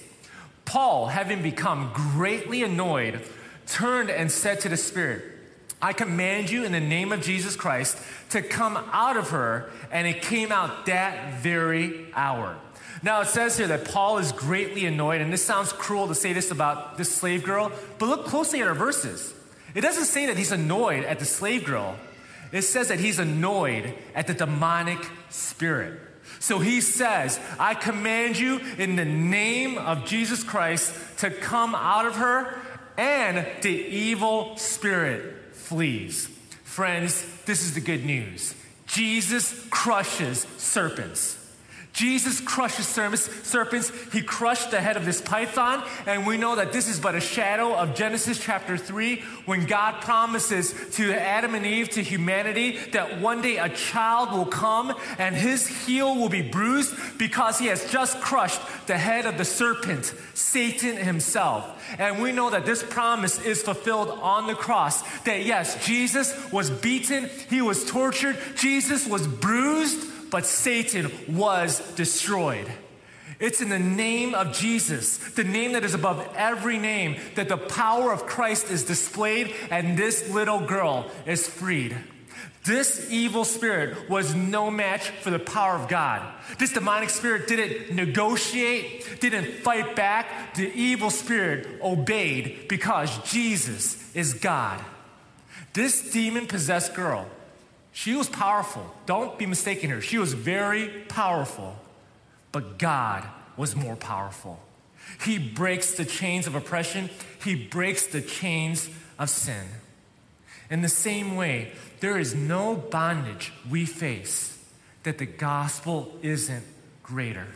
Paul, 0.65 1.07
having 1.07 1.41
become 1.41 1.91
greatly 1.93 2.63
annoyed, 2.63 3.21
turned 3.67 4.09
and 4.09 4.31
said 4.31 4.61
to 4.61 4.69
the 4.69 4.77
Spirit, 4.77 5.23
I 5.81 5.93
command 5.93 6.49
you 6.49 6.63
in 6.63 6.71
the 6.71 6.79
name 6.79 7.11
of 7.11 7.21
Jesus 7.21 7.55
Christ 7.55 7.97
to 8.31 8.41
come 8.41 8.77
out 8.91 9.17
of 9.17 9.29
her. 9.29 9.69
And 9.91 10.07
it 10.07 10.21
came 10.21 10.51
out 10.51 10.87
that 10.87 11.41
very 11.41 12.07
hour. 12.13 12.57
Now 13.03 13.21
it 13.21 13.27
says 13.27 13.57
here 13.57 13.67
that 13.67 13.85
Paul 13.85 14.17
is 14.17 14.31
greatly 14.31 14.85
annoyed, 14.85 15.21
and 15.21 15.31
this 15.31 15.45
sounds 15.45 15.71
cruel 15.71 16.07
to 16.07 16.15
say 16.15 16.33
this 16.33 16.49
about 16.49 16.97
this 16.97 17.13
slave 17.13 17.43
girl, 17.43 17.71
but 17.99 18.07
look 18.07 18.25
closely 18.25 18.61
at 18.61 18.67
our 18.67 18.73
verses. 18.73 19.33
It 19.75 19.81
doesn't 19.81 20.05
say 20.05 20.25
that 20.27 20.37
he's 20.37 20.53
annoyed 20.53 21.03
at 21.03 21.19
the 21.19 21.25
slave 21.25 21.65
girl, 21.65 21.97
it 22.51 22.61
says 22.63 22.87
that 22.87 22.99
he's 22.99 23.19
annoyed 23.19 23.93
at 24.15 24.27
the 24.27 24.33
demonic 24.33 24.99
spirit. 25.29 25.99
So 26.39 26.59
he 26.59 26.81
says, 26.81 27.39
I 27.59 27.75
command 27.75 28.39
you 28.39 28.59
in 28.77 28.95
the 28.95 29.05
name 29.05 29.77
of 29.77 30.05
Jesus 30.05 30.43
Christ 30.43 30.93
to 31.19 31.29
come 31.29 31.75
out 31.75 32.05
of 32.05 32.15
her, 32.15 32.57
and 32.97 33.45
the 33.61 33.69
evil 33.69 34.57
spirit 34.57 35.53
flees. 35.53 36.29
Friends, 36.63 37.25
this 37.45 37.61
is 37.63 37.73
the 37.73 37.81
good 37.81 38.05
news 38.05 38.55
Jesus 38.85 39.67
crushes 39.69 40.47
serpents. 40.57 41.44
Jesus 41.95 42.41
crushes 42.41 42.87
serpents. 42.87 43.91
He 44.11 44.21
crushed 44.21 44.71
the 44.71 44.81
head 44.81 44.97
of 44.97 45.05
this 45.05 45.21
python. 45.21 45.81
And 46.05 46.27
we 46.27 46.37
know 46.37 46.57
that 46.57 46.73
this 46.73 46.89
is 46.89 46.99
but 46.99 47.15
a 47.15 47.21
shadow 47.21 47.73
of 47.73 47.95
Genesis 47.95 48.37
chapter 48.37 48.75
3 48.75 49.21
when 49.45 49.65
God 49.65 50.01
promises 50.01 50.73
to 50.97 51.13
Adam 51.13 51.55
and 51.55 51.65
Eve, 51.65 51.89
to 51.91 52.03
humanity, 52.03 52.77
that 52.91 53.21
one 53.21 53.41
day 53.41 53.57
a 53.57 53.69
child 53.69 54.33
will 54.33 54.45
come 54.45 54.93
and 55.17 55.37
his 55.37 55.67
heel 55.67 56.15
will 56.15 56.27
be 56.27 56.41
bruised 56.41 56.93
because 57.17 57.59
he 57.59 57.67
has 57.67 57.89
just 57.89 58.19
crushed 58.19 58.59
the 58.87 58.97
head 58.97 59.25
of 59.25 59.37
the 59.37 59.45
serpent, 59.45 60.13
Satan 60.33 60.97
himself. 60.97 61.81
And 61.97 62.21
we 62.21 62.33
know 62.33 62.49
that 62.49 62.65
this 62.65 62.83
promise 62.83 63.41
is 63.41 63.61
fulfilled 63.61 64.09
on 64.09 64.47
the 64.47 64.55
cross. 64.55 65.01
That 65.21 65.45
yes, 65.45 65.85
Jesus 65.85 66.35
was 66.51 66.69
beaten, 66.69 67.29
he 67.49 67.61
was 67.61 67.85
tortured, 67.85 68.37
Jesus 68.57 69.07
was 69.07 69.25
bruised 69.27 70.11
but 70.35 70.45
Satan 70.45 71.09
was 71.29 71.79
destroyed. 71.93 72.69
It's 73.39 73.61
in 73.61 73.69
the 73.69 73.79
name 73.79 74.35
of 74.35 74.51
Jesus, 74.51 75.17
the 75.17 75.45
name 75.45 75.71
that 75.71 75.85
is 75.85 75.93
above 75.93 76.27
every 76.35 76.77
name, 76.77 77.15
that 77.35 77.47
the 77.47 77.55
power 77.55 78.11
of 78.11 78.25
Christ 78.25 78.69
is 78.69 78.83
displayed 78.83 79.55
and 79.71 79.97
this 79.97 80.29
little 80.29 80.59
girl 80.59 81.09
is 81.25 81.47
freed. 81.47 81.95
This 82.65 83.09
evil 83.09 83.45
spirit 83.45 84.09
was 84.09 84.35
no 84.35 84.69
match 84.69 85.07
for 85.07 85.29
the 85.29 85.39
power 85.39 85.75
of 85.75 85.87
God. 85.87 86.21
This 86.59 86.73
demonic 86.73 87.11
spirit 87.11 87.47
didn't 87.47 87.95
negotiate, 87.95 89.21
didn't 89.21 89.63
fight 89.63 89.95
back. 89.95 90.55
The 90.55 90.69
evil 90.75 91.11
spirit 91.11 91.79
obeyed 91.81 92.67
because 92.67 93.17
Jesus 93.19 94.13
is 94.13 94.33
God. 94.33 94.83
This 95.71 96.11
demon 96.11 96.45
possessed 96.45 96.93
girl 96.93 97.25
she 97.95 98.13
was 98.13 98.27
powerful. 98.27 98.85
Don't 99.05 99.39
be 99.39 99.45
mistaken 99.45 99.89
here. 99.89 100.01
She 100.01 100.17
was 100.17 100.33
very 100.33 100.89
powerful, 101.07 101.77
but 102.51 102.77
God 102.77 103.23
was 103.55 103.73
more 103.73 103.95
powerful. 103.95 104.59
He 105.23 105.39
breaks 105.39 105.93
the 105.93 106.03
chains 106.03 106.45
of 106.45 106.55
oppression, 106.55 107.09
He 107.41 107.55
breaks 107.55 108.05
the 108.07 108.21
chains 108.21 108.89
of 109.17 109.29
sin. 109.29 109.65
In 110.69 110.81
the 110.81 110.89
same 110.89 111.37
way, 111.37 111.71
there 112.01 112.17
is 112.17 112.35
no 112.35 112.75
bondage 112.75 113.53
we 113.69 113.85
face 113.85 114.61
that 115.03 115.17
the 115.17 115.25
gospel 115.25 116.13
isn't 116.21 116.65
greater. 117.01 117.47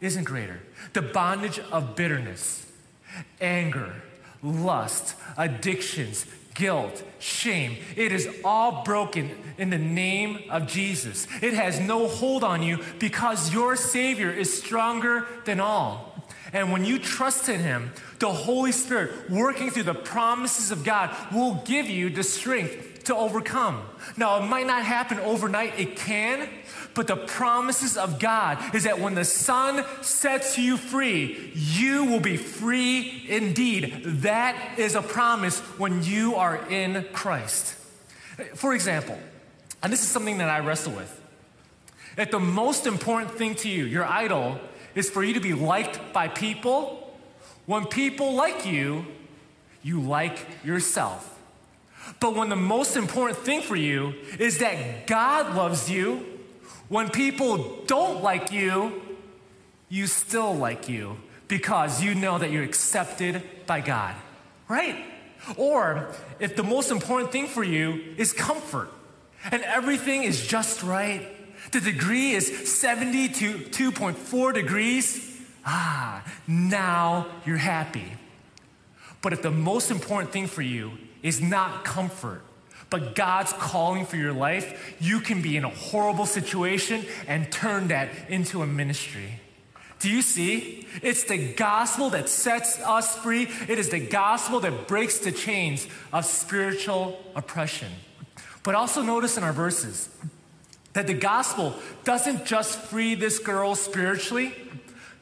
Isn't 0.00 0.22
greater. 0.22 0.60
The 0.92 1.02
bondage 1.02 1.58
of 1.58 1.96
bitterness, 1.96 2.64
anger, 3.40 3.92
lust, 4.40 5.16
addictions, 5.36 6.26
guilt, 6.60 7.02
shame. 7.18 7.78
It 7.96 8.12
is 8.12 8.28
all 8.44 8.84
broken 8.84 9.30
in 9.56 9.70
the 9.70 9.78
name 9.78 10.40
of 10.50 10.66
Jesus. 10.66 11.26
It 11.40 11.54
has 11.54 11.80
no 11.80 12.06
hold 12.06 12.44
on 12.44 12.62
you 12.62 12.80
because 12.98 13.52
your 13.52 13.76
Savior 13.76 14.30
is 14.30 14.62
stronger 14.62 15.26
than 15.46 15.58
all. 15.58 16.14
And 16.52 16.70
when 16.70 16.84
you 16.84 16.98
trust 16.98 17.48
in 17.48 17.60
Him, 17.60 17.92
the 18.18 18.28
Holy 18.28 18.72
Spirit, 18.72 19.30
working 19.30 19.70
through 19.70 19.84
the 19.84 19.94
promises 19.94 20.70
of 20.70 20.84
God, 20.84 21.16
will 21.32 21.54
give 21.64 21.88
you 21.88 22.10
the 22.10 22.22
strength 22.22 23.04
to 23.04 23.16
overcome. 23.16 23.80
Now, 24.18 24.42
it 24.42 24.46
might 24.46 24.66
not 24.66 24.82
happen 24.82 25.18
overnight, 25.20 25.78
it 25.78 25.96
can, 25.96 26.46
but 26.94 27.06
the 27.06 27.16
promises 27.16 27.96
of 27.96 28.18
God 28.18 28.74
is 28.74 28.84
that 28.84 28.98
when 28.98 29.14
the 29.14 29.24
Son 29.24 29.84
sets 30.02 30.58
you 30.58 30.76
free, 30.76 31.52
you 31.54 32.04
will 32.04 32.20
be 32.20 32.36
free 32.36 33.24
indeed. 33.28 34.02
That 34.04 34.78
is 34.78 34.94
a 34.94 35.02
promise 35.02 35.60
when 35.78 36.02
you 36.02 36.34
are 36.34 36.56
in 36.68 37.06
Christ. 37.12 37.76
For 38.54 38.74
example, 38.74 39.18
and 39.82 39.92
this 39.92 40.02
is 40.02 40.08
something 40.08 40.38
that 40.38 40.50
I 40.50 40.60
wrestle 40.60 40.92
with, 40.92 41.16
that 42.16 42.30
the 42.30 42.40
most 42.40 42.86
important 42.86 43.32
thing 43.32 43.54
to 43.56 43.68
you, 43.68 43.84
your 43.84 44.04
idol, 44.04 44.58
is 44.94 45.08
for 45.08 45.22
you 45.22 45.34
to 45.34 45.40
be 45.40 45.52
liked 45.52 46.12
by 46.12 46.28
people. 46.28 47.16
When 47.66 47.86
people 47.86 48.34
like 48.34 48.66
you, 48.66 49.06
you 49.82 50.00
like 50.00 50.46
yourself. 50.64 51.38
But 52.18 52.34
when 52.34 52.48
the 52.48 52.56
most 52.56 52.96
important 52.96 53.38
thing 53.38 53.62
for 53.62 53.76
you 53.76 54.14
is 54.38 54.58
that 54.58 55.06
God 55.06 55.54
loves 55.54 55.88
you, 55.88 56.39
when 56.90 57.08
people 57.08 57.82
don't 57.86 58.20
like 58.20 58.52
you, 58.52 59.00
you 59.88 60.08
still 60.08 60.52
like 60.52 60.88
you 60.88 61.16
because 61.46 62.02
you 62.02 62.16
know 62.16 62.36
that 62.36 62.50
you're 62.50 62.64
accepted 62.64 63.40
by 63.64 63.80
God, 63.80 64.16
right? 64.68 65.04
Or 65.56 66.12
if 66.40 66.56
the 66.56 66.64
most 66.64 66.90
important 66.90 67.30
thing 67.30 67.46
for 67.46 67.62
you 67.62 68.02
is 68.16 68.32
comfort 68.32 68.90
and 69.52 69.62
everything 69.62 70.24
is 70.24 70.44
just 70.44 70.82
right, 70.82 71.28
the 71.70 71.80
degree 71.80 72.32
is 72.32 72.50
72.4 72.50 74.52
degrees, 74.52 75.40
ah, 75.64 76.24
now 76.48 77.28
you're 77.46 77.56
happy. 77.56 78.14
But 79.22 79.32
if 79.32 79.42
the 79.42 79.52
most 79.52 79.92
important 79.92 80.32
thing 80.32 80.48
for 80.48 80.62
you 80.62 80.90
is 81.22 81.40
not 81.40 81.84
comfort, 81.84 82.42
but 82.90 83.14
God's 83.14 83.52
calling 83.52 84.04
for 84.04 84.16
your 84.16 84.32
life, 84.32 84.96
you 85.00 85.20
can 85.20 85.40
be 85.40 85.56
in 85.56 85.64
a 85.64 85.70
horrible 85.70 86.26
situation 86.26 87.06
and 87.28 87.50
turn 87.50 87.88
that 87.88 88.08
into 88.28 88.62
a 88.62 88.66
ministry. 88.66 89.40
Do 90.00 90.10
you 90.10 90.22
see? 90.22 90.86
It's 91.02 91.24
the 91.24 91.52
gospel 91.54 92.10
that 92.10 92.28
sets 92.28 92.80
us 92.80 93.16
free. 93.18 93.48
It 93.68 93.78
is 93.78 93.90
the 93.90 94.00
gospel 94.00 94.58
that 94.60 94.88
breaks 94.88 95.18
the 95.18 95.30
chains 95.30 95.86
of 96.12 96.24
spiritual 96.24 97.22
oppression. 97.36 97.92
But 98.62 98.74
also 98.74 99.02
notice 99.02 99.36
in 99.36 99.44
our 99.44 99.52
verses 99.52 100.08
that 100.94 101.06
the 101.06 101.14
gospel 101.14 101.74
doesn't 102.04 102.44
just 102.46 102.78
free 102.78 103.14
this 103.14 103.38
girl 103.38 103.74
spiritually. 103.74 104.54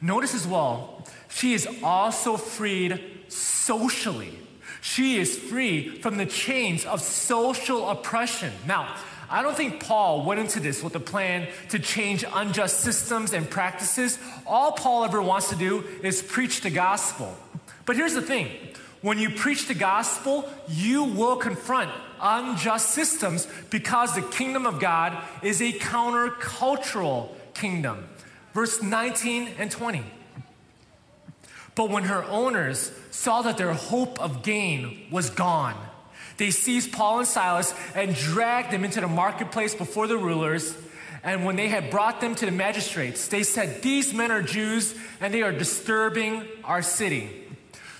Notice 0.01 0.33
as 0.33 0.47
well, 0.47 1.05
she 1.29 1.53
is 1.53 1.67
also 1.83 2.37
freed 2.37 3.01
socially. 3.27 4.39
She 4.81 5.17
is 5.17 5.37
free 5.37 5.89
from 5.99 6.17
the 6.17 6.25
chains 6.25 6.85
of 6.85 7.01
social 7.01 7.89
oppression. 7.89 8.53
Now, 8.67 8.95
I 9.29 9.43
don't 9.43 9.55
think 9.55 9.83
Paul 9.83 10.25
went 10.25 10.39
into 10.39 10.59
this 10.59 10.83
with 10.83 10.95
a 10.95 10.99
plan 10.99 11.47
to 11.69 11.79
change 11.79 12.25
unjust 12.33 12.79
systems 12.79 13.33
and 13.33 13.47
practices. 13.47 14.17
All 14.47 14.71
Paul 14.71 15.05
ever 15.05 15.21
wants 15.21 15.49
to 15.49 15.55
do 15.55 15.83
is 16.01 16.23
preach 16.23 16.61
the 16.61 16.71
gospel. 16.71 17.35
But 17.85 17.95
here's 17.95 18.15
the 18.15 18.21
thing 18.21 18.49
when 19.01 19.17
you 19.17 19.29
preach 19.29 19.67
the 19.67 19.75
gospel, 19.75 20.49
you 20.67 21.03
will 21.03 21.37
confront 21.37 21.91
unjust 22.19 22.89
systems 22.89 23.47
because 23.69 24.15
the 24.15 24.21
kingdom 24.21 24.65
of 24.65 24.79
God 24.79 25.17
is 25.41 25.61
a 25.61 25.71
countercultural 25.71 27.29
kingdom. 27.53 28.09
Verse 28.53 28.81
19 28.81 29.49
and 29.57 29.71
20. 29.71 30.03
But 31.79 31.91
when 31.91 32.03
her 32.03 32.25
owners 32.25 32.91
saw 33.09 33.41
that 33.43 33.57
their 33.57 33.71
hope 33.71 34.19
of 34.19 34.43
gain 34.43 35.07
was 35.11 35.29
gone, 35.29 35.77
they 36.35 36.51
seized 36.51 36.91
Paul 36.91 37.19
and 37.19 37.27
Silas 37.27 37.73
and 37.95 38.13
dragged 38.13 38.71
them 38.71 38.83
into 38.83 38.99
the 38.99 39.07
marketplace 39.07 39.75
before 39.75 40.05
the 40.05 40.17
rulers. 40.17 40.77
And 41.23 41.45
when 41.45 41.55
they 41.55 41.69
had 41.69 41.89
brought 41.89 42.19
them 42.19 42.35
to 42.35 42.45
the 42.45 42.51
magistrates, 42.51 43.29
they 43.29 43.43
said, 43.43 43.81
These 43.81 44.13
men 44.13 44.29
are 44.29 44.41
Jews 44.41 44.93
and 45.21 45.33
they 45.33 45.41
are 45.41 45.53
disturbing 45.53 46.43
our 46.65 46.81
city. 46.81 47.29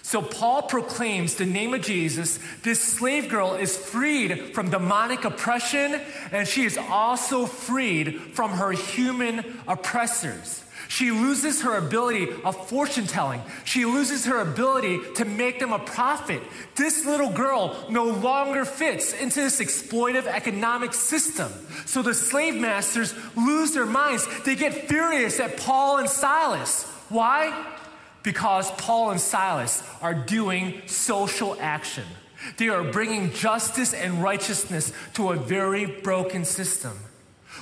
So 0.01 0.21
Paul 0.21 0.63
proclaims 0.63 1.35
the 1.35 1.45
name 1.45 1.73
of 1.73 1.79
Jesus. 1.79 2.37
This 2.63 2.81
slave 2.81 3.29
girl 3.29 3.53
is 3.53 3.77
freed 3.77 4.53
from 4.53 4.71
demonic 4.71 5.23
oppression, 5.23 6.01
and 6.33 6.45
she 6.45 6.65
is 6.65 6.77
also 6.77 7.45
freed 7.45 8.33
from 8.33 8.51
her 8.51 8.73
human 8.73 9.61
oppressors. 9.69 10.65
She 10.89 11.11
loses 11.11 11.61
her 11.61 11.77
ability 11.77 12.29
of 12.43 12.67
fortune 12.67 13.05
telling. 13.05 13.43
She 13.63 13.85
loses 13.85 14.25
her 14.25 14.39
ability 14.39 14.99
to 15.17 15.23
make 15.23 15.59
them 15.59 15.71
a 15.71 15.77
profit. 15.77 16.41
This 16.75 17.05
little 17.05 17.29
girl 17.29 17.85
no 17.91 18.05
longer 18.05 18.65
fits 18.65 19.13
into 19.13 19.39
this 19.39 19.61
exploitive 19.61 20.25
economic 20.25 20.95
system. 20.95 21.51
So 21.85 22.01
the 22.01 22.15
slave 22.15 22.55
masters 22.55 23.13
lose 23.37 23.71
their 23.71 23.85
minds. 23.85 24.27
They 24.45 24.55
get 24.55 24.89
furious 24.89 25.39
at 25.39 25.57
Paul 25.57 25.99
and 25.99 26.09
Silas. 26.09 26.85
Why? 27.09 27.67
Because 28.23 28.71
Paul 28.71 29.11
and 29.11 29.21
Silas 29.21 29.83
are 30.01 30.15
doing 30.15 30.81
social 30.87 31.55
action. 31.61 32.05
They 32.57 32.69
are 32.69 32.83
bringing 32.83 33.31
justice 33.31 33.93
and 33.93 34.23
righteousness 34.23 34.91
to 35.13 35.29
a 35.29 35.35
very 35.35 35.85
broken 35.85 36.45
system. 36.45 36.97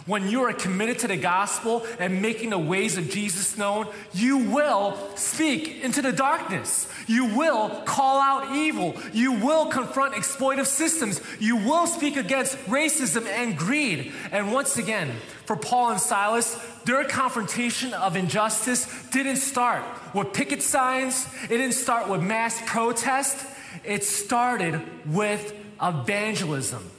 When 0.07 0.29
you 0.29 0.43
are 0.43 0.53
committed 0.53 0.99
to 0.99 1.07
the 1.07 1.17
gospel 1.17 1.85
and 1.99 2.21
making 2.21 2.51
the 2.51 2.57
ways 2.57 2.97
of 2.97 3.09
Jesus 3.09 3.57
known, 3.57 3.87
you 4.13 4.37
will 4.37 4.97
speak 5.15 5.83
into 5.83 6.01
the 6.01 6.13
darkness. 6.13 6.87
You 7.07 7.25
will 7.25 7.69
call 7.85 8.19
out 8.19 8.55
evil. 8.55 8.95
You 9.13 9.33
will 9.33 9.65
confront 9.67 10.15
exploitive 10.15 10.65
systems. 10.65 11.21
You 11.39 11.57
will 11.57 11.87
speak 11.87 12.15
against 12.15 12.57
racism 12.65 13.27
and 13.27 13.57
greed. 13.57 14.13
And 14.31 14.53
once 14.53 14.77
again, 14.77 15.11
for 15.45 15.57
Paul 15.57 15.91
and 15.91 15.99
Silas, 15.99 16.57
their 16.85 17.03
confrontation 17.03 17.93
of 17.93 18.15
injustice 18.15 18.87
didn't 19.11 19.35
start 19.35 19.83
with 20.13 20.31
picket 20.31 20.63
signs, 20.63 21.27
it 21.43 21.49
didn't 21.49 21.73
start 21.73 22.07
with 22.07 22.23
mass 22.23 22.61
protest. 22.65 23.45
It 23.83 24.03
started 24.03 24.81
with 25.05 25.53
evangelism 25.81 26.89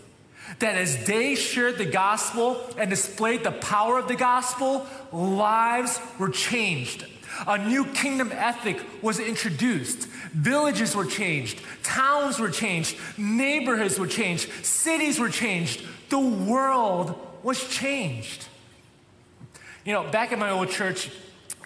that 0.59 0.77
as 0.77 1.05
they 1.07 1.35
shared 1.35 1.79
the 1.79 1.85
gospel 1.85 2.61
and 2.77 2.91
displayed 2.91 3.45
the 3.45 3.53
power 3.53 3.99
of 3.99 4.09
the 4.09 4.17
gospel, 4.17 4.87
lives 5.13 6.01
were 6.19 6.31
changed. 6.31 7.07
A 7.47 7.59
new 7.59 7.85
kingdom 7.85 8.33
ethic 8.33 8.81
was 9.03 9.21
introduced. 9.21 10.09
Villages 10.33 10.97
were 10.97 11.05
changed. 11.05 11.61
Towns 11.83 12.39
were 12.41 12.51
changed. 12.51 12.97
Neighborhoods 13.17 13.99
were 13.99 14.07
changed. 14.07 14.51
Cities 14.65 15.21
were 15.21 15.29
changed. 15.29 15.83
The 16.09 16.19
world 16.19 17.15
was 17.43 17.69
changed. 17.69 18.47
You 19.85 19.93
know, 19.93 20.11
back 20.11 20.33
at 20.33 20.39
my 20.39 20.51
old 20.51 20.71
church 20.71 21.11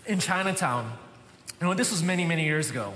in 0.07 0.19
Chinatown, 0.19 0.93
you 1.61 1.67
know, 1.67 1.75
this 1.75 1.91
was 1.91 2.03
many, 2.03 2.25
many 2.25 2.45
years 2.45 2.71
ago. 2.71 2.93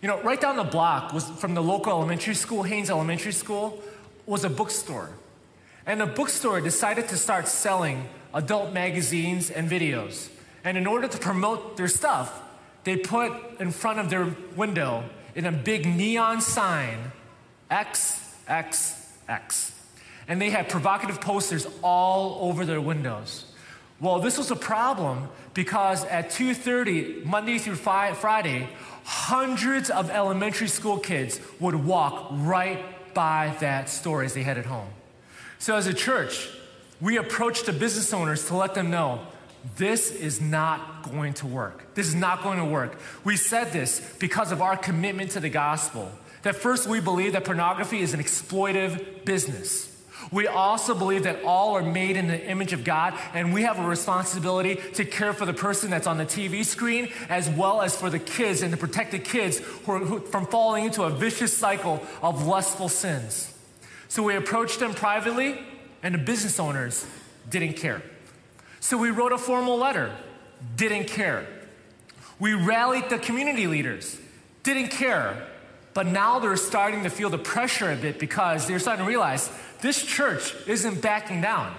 You 0.00 0.08
know, 0.08 0.22
right 0.22 0.40
down 0.40 0.56
the 0.56 0.64
block 0.64 1.12
was 1.12 1.28
from 1.28 1.54
the 1.54 1.62
local 1.62 1.90
elementary 1.90 2.34
school, 2.34 2.62
Haines 2.62 2.90
Elementary 2.90 3.32
School, 3.32 3.82
was 4.26 4.44
a 4.44 4.50
bookstore. 4.50 5.10
And 5.86 6.00
the 6.00 6.06
bookstore 6.06 6.60
decided 6.60 7.08
to 7.08 7.16
start 7.16 7.48
selling 7.48 8.08
adult 8.32 8.72
magazines 8.72 9.50
and 9.50 9.70
videos. 9.70 10.28
And 10.64 10.78
in 10.78 10.86
order 10.86 11.08
to 11.08 11.18
promote 11.18 11.76
their 11.76 11.88
stuff, 11.88 12.42
they 12.84 12.96
put 12.96 13.32
in 13.60 13.70
front 13.70 13.98
of 13.98 14.10
their 14.10 14.34
window 14.56 15.04
in 15.34 15.46
a 15.46 15.52
big 15.52 15.86
neon 15.86 16.40
sign 16.40 17.12
XXX. 17.70 19.72
And 20.26 20.40
they 20.40 20.50
had 20.50 20.70
provocative 20.70 21.20
posters 21.20 21.66
all 21.82 22.48
over 22.48 22.64
their 22.64 22.80
windows. 22.80 23.44
Well, 24.00 24.20
this 24.20 24.38
was 24.38 24.50
a 24.50 24.56
problem 24.56 25.28
because 25.52 26.04
at 26.06 26.30
2:30 26.30 27.24
Monday 27.24 27.58
through 27.58 27.76
Friday, 27.76 28.68
hundreds 29.04 29.90
of 29.90 30.10
elementary 30.10 30.68
school 30.68 30.98
kids 30.98 31.40
would 31.60 31.74
walk 31.74 32.28
right 32.30 33.14
by 33.14 33.54
that 33.60 33.90
store 33.90 34.22
as 34.22 34.32
they 34.32 34.42
headed 34.42 34.66
home. 34.66 34.88
So, 35.64 35.76
as 35.76 35.86
a 35.86 35.94
church, 35.94 36.50
we 37.00 37.16
approach 37.16 37.62
the 37.62 37.72
business 37.72 38.12
owners 38.12 38.48
to 38.48 38.54
let 38.54 38.74
them 38.74 38.90
know 38.90 39.26
this 39.78 40.10
is 40.10 40.38
not 40.38 41.10
going 41.10 41.32
to 41.40 41.46
work. 41.46 41.94
This 41.94 42.06
is 42.06 42.14
not 42.14 42.42
going 42.42 42.58
to 42.58 42.66
work. 42.66 43.00
We 43.24 43.38
said 43.38 43.72
this 43.72 44.14
because 44.20 44.52
of 44.52 44.60
our 44.60 44.76
commitment 44.76 45.30
to 45.30 45.40
the 45.40 45.48
gospel. 45.48 46.12
That 46.42 46.54
first, 46.54 46.86
we 46.86 47.00
believe 47.00 47.32
that 47.32 47.46
pornography 47.46 48.00
is 48.00 48.12
an 48.12 48.20
exploitive 48.20 49.24
business. 49.24 49.90
We 50.30 50.48
also 50.48 50.94
believe 50.94 51.22
that 51.22 51.44
all 51.44 51.74
are 51.78 51.82
made 51.82 52.18
in 52.18 52.26
the 52.26 52.46
image 52.46 52.74
of 52.74 52.84
God, 52.84 53.18
and 53.32 53.54
we 53.54 53.62
have 53.62 53.78
a 53.78 53.88
responsibility 53.88 54.78
to 54.96 55.06
care 55.06 55.32
for 55.32 55.46
the 55.46 55.54
person 55.54 55.88
that's 55.88 56.06
on 56.06 56.18
the 56.18 56.26
TV 56.26 56.62
screen, 56.62 57.08
as 57.30 57.48
well 57.48 57.80
as 57.80 57.96
for 57.96 58.10
the 58.10 58.18
kids 58.18 58.60
and 58.60 58.70
to 58.72 58.76
protect 58.76 59.12
the 59.12 59.18
kids 59.18 59.60
who 59.60 59.92
are, 59.92 59.98
who, 60.00 60.20
from 60.20 60.44
falling 60.44 60.84
into 60.84 61.04
a 61.04 61.10
vicious 61.10 61.56
cycle 61.56 62.02
of 62.20 62.46
lustful 62.46 62.90
sins. 62.90 63.53
So 64.14 64.22
we 64.22 64.36
approached 64.36 64.78
them 64.78 64.94
privately, 64.94 65.58
and 66.00 66.14
the 66.14 66.18
business 66.18 66.60
owners 66.60 67.04
didn't 67.50 67.72
care. 67.72 68.00
So 68.78 68.96
we 68.96 69.10
wrote 69.10 69.32
a 69.32 69.38
formal 69.38 69.76
letter, 69.76 70.14
didn't 70.76 71.08
care. 71.08 71.48
We 72.38 72.54
rallied 72.54 73.08
the 73.10 73.18
community 73.18 73.66
leaders, 73.66 74.16
didn't 74.62 74.90
care. 74.90 75.44
But 75.94 76.06
now 76.06 76.38
they're 76.38 76.56
starting 76.56 77.02
to 77.02 77.10
feel 77.10 77.28
the 77.28 77.38
pressure 77.38 77.90
a 77.90 77.96
bit 77.96 78.20
because 78.20 78.68
they're 78.68 78.78
starting 78.78 79.04
to 79.04 79.08
realize 79.08 79.50
this 79.80 80.00
church 80.00 80.54
isn't 80.68 81.02
backing 81.02 81.40
down. 81.40 81.74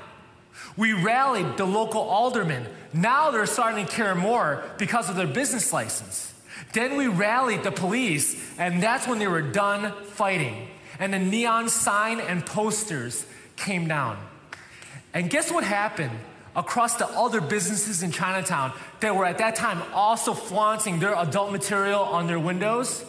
We 0.75 0.91
rallied 0.91 1.55
the 1.55 1.63
local 1.63 2.01
aldermen. 2.01 2.67
Now 2.91 3.31
they're 3.31 3.45
starting 3.45 3.85
to 3.85 3.89
care 3.89 4.13
more 4.13 4.61
because 4.77 5.09
of 5.09 5.15
their 5.15 5.25
business 5.25 5.71
license. 5.71 6.33
Then 6.73 6.97
we 6.97 7.07
rallied 7.07 7.63
the 7.63 7.71
police, 7.71 8.35
and 8.59 8.83
that's 8.83 9.07
when 9.07 9.19
they 9.19 9.27
were 9.27 9.41
done 9.41 9.93
fighting. 10.03 10.67
And 10.99 11.13
the 11.13 11.19
neon 11.19 11.69
sign 11.69 12.19
and 12.19 12.45
posters 12.45 13.25
came 13.55 13.87
down. 13.87 14.17
And 15.13 15.29
guess 15.29 15.51
what 15.51 15.63
happened 15.63 16.11
across 16.55 16.95
the 16.95 17.07
other 17.07 17.41
businesses 17.41 18.03
in 18.03 18.11
Chinatown 18.11 18.71
that 18.99 19.15
were 19.15 19.25
at 19.25 19.37
that 19.39 19.55
time 19.55 19.81
also 19.93 20.33
flaunting 20.33 20.99
their 20.99 21.15
adult 21.15 21.51
material 21.51 22.01
on 22.01 22.27
their 22.27 22.39
windows? 22.39 23.03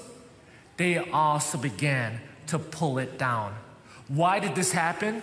They 0.77 0.99
also 0.99 1.59
began 1.59 2.21
to 2.49 2.59
pull 2.59 2.99
it 2.99 3.19
down. 3.19 3.55
Why 4.09 4.39
did 4.39 4.55
this 4.55 4.73
happen? 4.73 5.23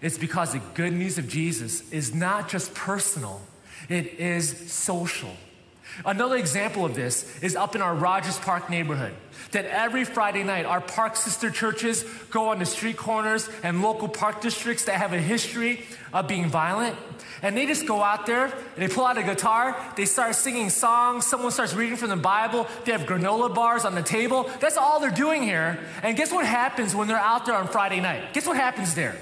It's 0.00 0.18
because 0.18 0.52
the 0.52 0.60
good 0.74 0.92
news 0.92 1.18
of 1.18 1.28
Jesus 1.28 1.90
is 1.92 2.14
not 2.14 2.48
just 2.48 2.74
personal, 2.74 3.40
it 3.88 4.18
is 4.18 4.72
social. 4.72 5.36
Another 6.04 6.36
example 6.36 6.84
of 6.84 6.94
this 6.94 7.38
is 7.42 7.54
up 7.54 7.76
in 7.76 7.82
our 7.82 7.94
Rogers 7.94 8.38
Park 8.38 8.70
neighborhood. 8.70 9.12
That 9.52 9.66
every 9.66 10.04
Friday 10.04 10.42
night, 10.42 10.64
our 10.64 10.80
park 10.80 11.16
sister 11.16 11.50
churches 11.50 12.04
go 12.30 12.48
on 12.48 12.58
the 12.58 12.66
street 12.66 12.96
corners 12.96 13.48
and 13.62 13.82
local 13.82 14.08
park 14.08 14.40
districts 14.40 14.84
that 14.86 14.96
have 14.96 15.12
a 15.12 15.20
history 15.20 15.84
of 16.12 16.28
being 16.28 16.48
violent. 16.48 16.96
And 17.42 17.56
they 17.56 17.66
just 17.66 17.86
go 17.86 18.02
out 18.02 18.26
there, 18.26 18.44
and 18.44 18.52
they 18.76 18.88
pull 18.88 19.04
out 19.04 19.18
a 19.18 19.22
guitar, 19.22 19.76
they 19.96 20.04
start 20.04 20.34
singing 20.36 20.70
songs, 20.70 21.26
someone 21.26 21.50
starts 21.50 21.74
reading 21.74 21.96
from 21.96 22.08
the 22.08 22.16
Bible, 22.16 22.68
they 22.84 22.92
have 22.92 23.02
granola 23.02 23.52
bars 23.52 23.84
on 23.84 23.94
the 23.94 24.02
table. 24.02 24.48
That's 24.60 24.76
all 24.76 25.00
they're 25.00 25.10
doing 25.10 25.42
here. 25.42 25.78
And 26.02 26.16
guess 26.16 26.32
what 26.32 26.46
happens 26.46 26.94
when 26.94 27.08
they're 27.08 27.16
out 27.16 27.46
there 27.46 27.56
on 27.56 27.66
Friday 27.68 28.00
night? 28.00 28.32
Guess 28.32 28.46
what 28.46 28.56
happens 28.56 28.94
there? 28.94 29.16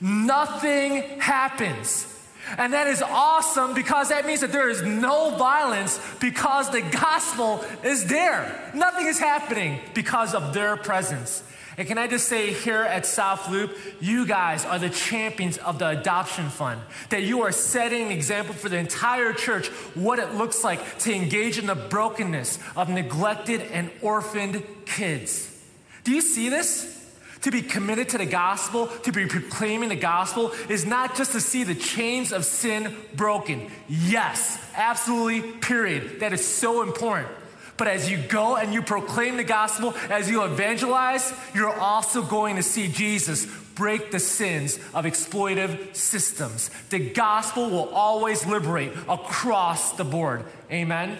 Nothing 0.00 1.02
happens. 1.18 2.17
And 2.56 2.72
that 2.72 2.86
is 2.86 3.02
awesome 3.02 3.74
because 3.74 4.08
that 4.08 4.26
means 4.26 4.40
that 4.40 4.52
there 4.52 4.68
is 4.68 4.82
no 4.82 5.36
violence 5.36 6.00
because 6.20 6.70
the 6.70 6.82
gospel 6.82 7.64
is 7.84 8.06
there. 8.06 8.70
Nothing 8.74 9.06
is 9.06 9.18
happening 9.18 9.80
because 9.94 10.34
of 10.34 10.54
their 10.54 10.76
presence. 10.76 11.42
And 11.78 11.86
can 11.86 11.96
I 11.96 12.08
just 12.08 12.26
say 12.26 12.52
here 12.52 12.82
at 12.82 13.06
South 13.06 13.48
Loop, 13.48 13.76
you 14.00 14.26
guys 14.26 14.64
are 14.64 14.80
the 14.80 14.90
champions 14.90 15.58
of 15.58 15.78
the 15.78 15.86
adoption 15.88 16.48
fund. 16.48 16.80
That 17.10 17.22
you 17.22 17.42
are 17.42 17.52
setting 17.52 18.06
an 18.06 18.10
example 18.10 18.52
for 18.52 18.68
the 18.68 18.78
entire 18.78 19.32
church 19.32 19.68
what 19.94 20.18
it 20.18 20.34
looks 20.34 20.64
like 20.64 20.98
to 21.00 21.14
engage 21.14 21.56
in 21.56 21.66
the 21.66 21.76
brokenness 21.76 22.58
of 22.76 22.88
neglected 22.88 23.62
and 23.62 23.92
orphaned 24.02 24.60
kids. 24.86 25.56
Do 26.02 26.12
you 26.12 26.20
see 26.20 26.48
this? 26.48 26.97
To 27.42 27.50
be 27.50 27.62
committed 27.62 28.08
to 28.10 28.18
the 28.18 28.26
gospel, 28.26 28.88
to 29.04 29.12
be 29.12 29.26
proclaiming 29.26 29.88
the 29.88 29.96
gospel, 29.96 30.52
is 30.68 30.84
not 30.84 31.16
just 31.16 31.32
to 31.32 31.40
see 31.40 31.64
the 31.64 31.74
chains 31.74 32.32
of 32.32 32.44
sin 32.44 32.94
broken. 33.14 33.70
Yes, 33.88 34.58
absolutely, 34.74 35.52
period. 35.52 36.20
That 36.20 36.32
is 36.32 36.46
so 36.46 36.82
important. 36.82 37.28
But 37.76 37.86
as 37.86 38.10
you 38.10 38.18
go 38.18 38.56
and 38.56 38.74
you 38.74 38.82
proclaim 38.82 39.36
the 39.36 39.44
gospel, 39.44 39.94
as 40.10 40.28
you 40.28 40.42
evangelize, 40.42 41.32
you're 41.54 41.72
also 41.72 42.22
going 42.22 42.56
to 42.56 42.62
see 42.62 42.88
Jesus 42.88 43.46
break 43.76 44.10
the 44.10 44.18
sins 44.18 44.76
of 44.92 45.04
exploitive 45.04 45.94
systems. 45.94 46.70
The 46.90 47.10
gospel 47.10 47.70
will 47.70 47.88
always 47.90 48.44
liberate 48.44 48.92
across 49.08 49.92
the 49.92 50.04
board. 50.04 50.44
Amen? 50.72 51.16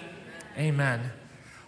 Amen. 0.57 1.12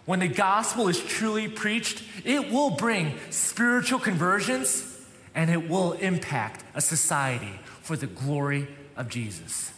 When 0.05 0.19
the 0.19 0.27
gospel 0.27 0.87
is 0.87 0.99
truly 0.99 1.47
preached, 1.47 2.03
it 2.25 2.51
will 2.51 2.71
bring 2.71 3.17
spiritual 3.29 3.99
conversions 3.99 4.87
and 5.35 5.49
it 5.49 5.69
will 5.69 5.93
impact 5.93 6.65
a 6.75 6.81
society 6.81 7.59
for 7.81 7.95
the 7.95 8.07
glory 8.07 8.67
of 8.97 9.09
Jesus. 9.09 9.71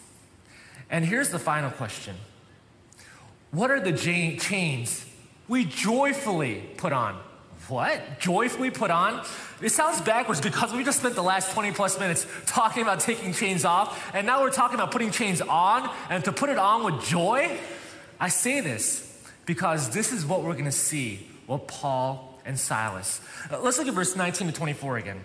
And 0.89 1.05
here's 1.05 1.29
the 1.29 1.39
final 1.39 1.71
question 1.71 2.15
What 3.51 3.71
are 3.71 3.79
the 3.79 3.93
chains 3.93 5.05
we 5.47 5.65
joyfully 5.65 6.63
put 6.77 6.93
on? 6.93 7.19
What? 7.67 8.19
Joyfully 8.19 8.71
put 8.71 8.91
on? 8.91 9.25
It 9.61 9.69
sounds 9.69 10.01
backwards 10.01 10.41
because 10.41 10.73
we 10.73 10.83
just 10.83 10.99
spent 10.99 11.15
the 11.15 11.23
last 11.23 11.51
20 11.53 11.71
plus 11.71 11.97
minutes 11.97 12.27
talking 12.45 12.81
about 12.81 12.99
taking 12.99 13.33
chains 13.33 13.63
off, 13.63 14.13
and 14.13 14.27
now 14.27 14.41
we're 14.41 14.51
talking 14.51 14.75
about 14.75 14.91
putting 14.91 15.11
chains 15.11 15.41
on, 15.41 15.89
and 16.09 16.25
to 16.25 16.33
put 16.33 16.49
it 16.49 16.57
on 16.57 16.83
with 16.83 17.05
joy. 17.05 17.57
I 18.19 18.29
say 18.29 18.59
this 18.59 19.02
because 19.45 19.89
this 19.89 20.11
is 20.11 20.25
what 20.25 20.43
we're 20.43 20.53
going 20.53 20.65
to 20.65 20.71
see 20.71 21.27
with 21.47 21.67
Paul 21.67 22.39
and 22.45 22.59
Silas. 22.59 23.21
Uh, 23.51 23.59
let's 23.61 23.77
look 23.77 23.87
at 23.87 23.93
verse 23.93 24.15
19 24.15 24.47
to 24.47 24.53
24 24.53 24.97
again. 24.97 25.23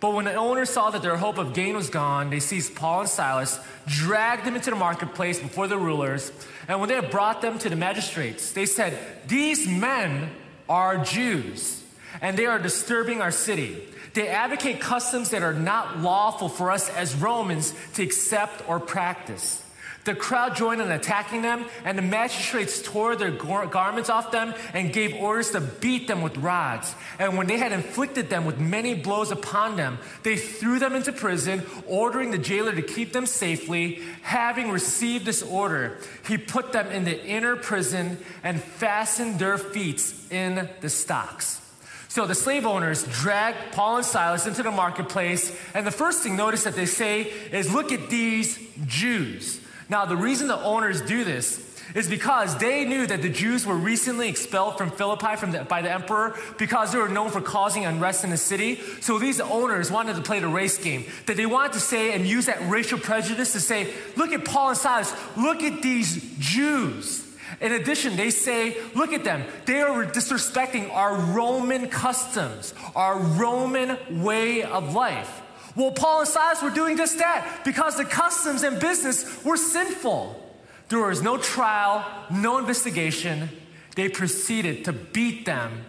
But 0.00 0.14
when 0.14 0.26
the 0.26 0.34
owners 0.34 0.70
saw 0.70 0.90
that 0.90 1.02
their 1.02 1.16
hope 1.16 1.38
of 1.38 1.54
gain 1.54 1.74
was 1.74 1.90
gone, 1.90 2.30
they 2.30 2.38
seized 2.38 2.76
Paul 2.76 3.00
and 3.00 3.08
Silas, 3.08 3.58
dragged 3.86 4.44
them 4.44 4.54
into 4.54 4.70
the 4.70 4.76
marketplace 4.76 5.40
before 5.40 5.66
the 5.66 5.78
rulers, 5.78 6.30
and 6.68 6.78
when 6.78 6.88
they 6.88 6.94
had 6.94 7.10
brought 7.10 7.42
them 7.42 7.58
to 7.58 7.68
the 7.68 7.74
magistrates, 7.74 8.52
they 8.52 8.66
said, 8.66 8.96
These 9.26 9.66
men 9.66 10.30
are 10.68 11.02
Jews, 11.04 11.82
and 12.20 12.36
they 12.36 12.46
are 12.46 12.60
disturbing 12.60 13.20
our 13.20 13.32
city. 13.32 13.76
They 14.14 14.28
advocate 14.28 14.80
customs 14.80 15.30
that 15.30 15.42
are 15.42 15.54
not 15.54 15.98
lawful 15.98 16.48
for 16.48 16.70
us 16.70 16.88
as 16.90 17.14
Romans 17.14 17.74
to 17.94 18.02
accept 18.02 18.68
or 18.68 18.78
practice. 18.78 19.62
The 20.08 20.14
crowd 20.14 20.56
joined 20.56 20.80
in 20.80 20.90
attacking 20.90 21.42
them, 21.42 21.66
and 21.84 21.98
the 21.98 22.00
magistrates 22.00 22.80
tore 22.80 23.14
their 23.14 23.30
garments 23.30 24.08
off 24.08 24.32
them 24.32 24.54
and 24.72 24.90
gave 24.90 25.14
orders 25.14 25.50
to 25.50 25.60
beat 25.60 26.08
them 26.08 26.22
with 26.22 26.34
rods. 26.38 26.94
And 27.18 27.36
when 27.36 27.46
they 27.46 27.58
had 27.58 27.72
inflicted 27.72 28.30
them 28.30 28.46
with 28.46 28.58
many 28.58 28.94
blows 28.94 29.30
upon 29.30 29.76
them, 29.76 29.98
they 30.22 30.36
threw 30.36 30.78
them 30.78 30.94
into 30.94 31.12
prison, 31.12 31.62
ordering 31.86 32.30
the 32.30 32.38
jailer 32.38 32.74
to 32.74 32.80
keep 32.80 33.12
them 33.12 33.26
safely. 33.26 33.96
Having 34.22 34.70
received 34.70 35.26
this 35.26 35.42
order, 35.42 35.98
he 36.26 36.38
put 36.38 36.72
them 36.72 36.86
in 36.86 37.04
the 37.04 37.22
inner 37.26 37.54
prison 37.54 38.16
and 38.42 38.62
fastened 38.62 39.38
their 39.38 39.58
feet 39.58 40.14
in 40.30 40.70
the 40.80 40.88
stocks. 40.88 41.60
So 42.08 42.24
the 42.24 42.34
slave 42.34 42.64
owners 42.64 43.04
drag 43.04 43.54
Paul 43.72 43.98
and 43.98 44.06
Silas 44.06 44.46
into 44.46 44.62
the 44.62 44.70
marketplace, 44.70 45.54
and 45.74 45.86
the 45.86 45.90
first 45.90 46.22
thing 46.22 46.34
notice 46.34 46.64
that 46.64 46.76
they 46.76 46.86
say 46.86 47.24
is, 47.52 47.74
Look 47.74 47.92
at 47.92 48.08
these 48.08 48.58
Jews. 48.86 49.57
Now, 49.88 50.04
the 50.04 50.16
reason 50.16 50.48
the 50.48 50.60
owners 50.60 51.00
do 51.00 51.24
this 51.24 51.64
is 51.94 52.08
because 52.08 52.58
they 52.58 52.84
knew 52.84 53.06
that 53.06 53.22
the 53.22 53.30
Jews 53.30 53.64
were 53.64 53.76
recently 53.76 54.28
expelled 54.28 54.76
from 54.76 54.90
Philippi 54.90 55.36
from 55.36 55.52
the, 55.52 55.64
by 55.64 55.80
the 55.82 55.90
emperor 55.90 56.36
because 56.58 56.92
they 56.92 56.98
were 56.98 57.08
known 57.08 57.30
for 57.30 57.40
causing 57.40 57.86
unrest 57.86 58.24
in 58.24 58.30
the 58.30 58.36
city. 58.36 58.76
So 59.00 59.18
these 59.18 59.40
owners 59.40 59.90
wanted 59.90 60.16
to 60.16 60.22
play 60.22 60.40
the 60.40 60.48
race 60.48 60.78
game. 60.78 61.04
That 61.26 61.36
they 61.36 61.46
wanted 61.46 61.72
to 61.74 61.80
say 61.80 62.12
and 62.12 62.26
use 62.26 62.46
that 62.46 62.58
racial 62.68 62.98
prejudice 62.98 63.52
to 63.52 63.60
say, 63.60 63.92
look 64.16 64.32
at 64.32 64.44
Paul 64.44 64.70
and 64.70 64.78
Silas, 64.78 65.14
look 65.36 65.62
at 65.62 65.80
these 65.80 66.36
Jews. 66.38 67.24
In 67.60 67.72
addition, 67.72 68.16
they 68.16 68.30
say, 68.30 68.76
look 68.94 69.12
at 69.12 69.24
them. 69.24 69.42
They 69.64 69.80
are 69.80 70.04
disrespecting 70.04 70.92
our 70.92 71.14
Roman 71.16 71.88
customs, 71.88 72.74
our 72.94 73.18
Roman 73.18 73.96
way 74.22 74.62
of 74.62 74.94
life. 74.94 75.42
Well, 75.78 75.92
Paul 75.92 76.20
and 76.20 76.28
Silas 76.28 76.60
were 76.60 76.70
doing 76.70 76.96
just 76.96 77.18
that 77.18 77.60
because 77.64 77.96
the 77.96 78.04
customs 78.04 78.64
and 78.64 78.80
business 78.80 79.44
were 79.44 79.56
sinful. 79.56 80.44
There 80.88 80.98
was 80.98 81.22
no 81.22 81.38
trial, 81.38 82.04
no 82.32 82.58
investigation. 82.58 83.48
They 83.94 84.08
proceeded 84.08 84.86
to 84.86 84.92
beat 84.92 85.46
them 85.46 85.84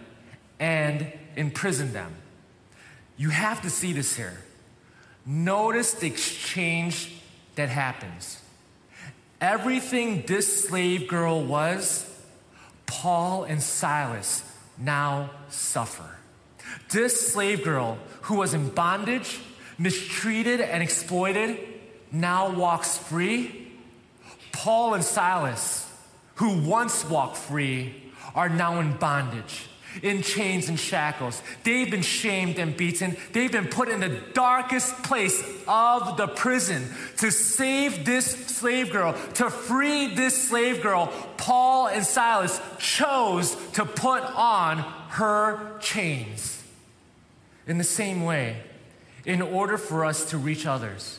and 0.60 1.12
imprison 1.34 1.92
them. 1.92 2.14
You 3.16 3.30
have 3.30 3.62
to 3.62 3.70
see 3.70 3.92
this 3.92 4.14
here. 4.14 4.38
Notice 5.26 5.94
the 5.94 6.06
exchange 6.06 7.12
that 7.56 7.68
happens. 7.68 8.40
Everything 9.40 10.22
this 10.24 10.68
slave 10.68 11.08
girl 11.08 11.42
was, 11.42 12.06
Paul 12.86 13.42
and 13.42 13.60
Silas 13.60 14.44
now 14.78 15.30
suffer. 15.48 16.16
This 16.90 17.32
slave 17.32 17.64
girl 17.64 17.98
who 18.22 18.36
was 18.36 18.54
in 18.54 18.68
bondage, 18.68 19.40
mistreated 19.80 20.60
and 20.60 20.82
exploited, 20.82 21.58
now 22.12 22.50
walks 22.50 22.98
free. 22.98 23.72
Paul 24.52 24.94
and 24.94 25.02
Silas, 25.02 25.90
who 26.36 26.58
once 26.68 27.04
walked 27.06 27.38
free, 27.38 27.94
are 28.34 28.50
now 28.50 28.78
in 28.78 28.92
bondage, 28.98 29.66
in 30.02 30.22
chains 30.22 30.68
and 30.68 30.78
shackles. 30.78 31.42
They've 31.64 31.90
been 31.90 32.02
shamed 32.02 32.58
and 32.58 32.76
beaten. 32.76 33.16
They've 33.32 33.50
been 33.50 33.68
put 33.68 33.88
in 33.88 34.00
the 34.00 34.20
darkest 34.34 35.02
place 35.02 35.42
of 35.66 36.18
the 36.18 36.28
prison. 36.28 36.84
To 37.18 37.30
save 37.30 38.04
this 38.04 38.26
slave 38.26 38.92
girl, 38.92 39.14
to 39.34 39.48
free 39.48 40.14
this 40.14 40.48
slave 40.48 40.82
girl, 40.82 41.10
Paul 41.38 41.86
and 41.86 42.04
Silas 42.04 42.60
chose 42.78 43.56
to 43.72 43.86
put 43.86 44.22
on 44.22 44.78
her 45.08 45.78
chains. 45.80 46.62
In 47.66 47.78
the 47.78 47.84
same 47.84 48.24
way, 48.24 48.62
in 49.24 49.42
order 49.42 49.76
for 49.76 50.04
us 50.04 50.30
to 50.30 50.38
reach 50.38 50.66
others, 50.66 51.18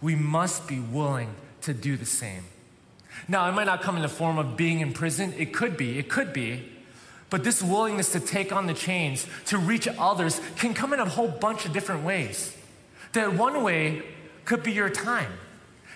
we 0.00 0.14
must 0.14 0.66
be 0.66 0.78
willing 0.78 1.34
to 1.62 1.74
do 1.74 1.96
the 1.96 2.06
same. 2.06 2.44
Now, 3.28 3.48
it 3.48 3.52
might 3.52 3.66
not 3.66 3.82
come 3.82 3.96
in 3.96 4.02
the 4.02 4.08
form 4.08 4.38
of 4.38 4.56
being 4.56 4.80
in 4.80 4.92
prison. 4.92 5.34
It 5.36 5.52
could 5.52 5.76
be, 5.76 5.98
it 5.98 6.08
could 6.08 6.32
be. 6.32 6.72
But 7.28 7.42
this 7.42 7.62
willingness 7.62 8.12
to 8.12 8.20
take 8.20 8.52
on 8.52 8.66
the 8.66 8.74
chains, 8.74 9.26
to 9.46 9.58
reach 9.58 9.88
others, 9.98 10.40
can 10.56 10.74
come 10.74 10.92
in 10.92 11.00
a 11.00 11.08
whole 11.08 11.28
bunch 11.28 11.64
of 11.66 11.72
different 11.72 12.04
ways. 12.04 12.56
That 13.14 13.34
one 13.34 13.62
way 13.62 14.02
could 14.44 14.62
be 14.62 14.72
your 14.72 14.90
time. 14.90 15.32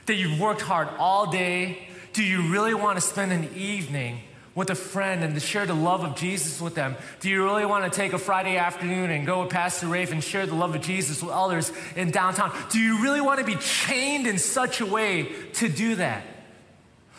That 0.06 0.14
you've 0.14 0.40
worked 0.40 0.62
hard 0.62 0.88
all 0.98 1.30
day. 1.30 1.88
Do 2.12 2.24
you 2.24 2.50
really 2.50 2.74
want 2.74 2.96
to 2.96 3.00
spend 3.00 3.32
an 3.32 3.48
evening 3.54 4.22
with 4.60 4.68
a 4.68 4.74
friend 4.74 5.24
and 5.24 5.32
to 5.32 5.40
share 5.40 5.64
the 5.64 5.74
love 5.74 6.04
of 6.04 6.14
Jesus 6.14 6.60
with 6.60 6.74
them? 6.74 6.94
Do 7.20 7.30
you 7.30 7.42
really 7.42 7.64
want 7.64 7.90
to 7.90 7.96
take 7.96 8.12
a 8.12 8.18
Friday 8.18 8.58
afternoon 8.58 9.10
and 9.10 9.24
go 9.24 9.40
with 9.40 9.48
Pastor 9.48 9.86
Rafe 9.86 10.12
and 10.12 10.22
share 10.22 10.44
the 10.44 10.54
love 10.54 10.74
of 10.74 10.82
Jesus 10.82 11.22
with 11.22 11.32
others 11.32 11.72
in 11.96 12.10
downtown? 12.10 12.54
Do 12.68 12.78
you 12.78 13.02
really 13.02 13.22
want 13.22 13.40
to 13.40 13.46
be 13.46 13.54
chained 13.54 14.26
in 14.26 14.36
such 14.36 14.82
a 14.82 14.86
way 14.86 15.32
to 15.54 15.70
do 15.70 15.94
that? 15.94 16.24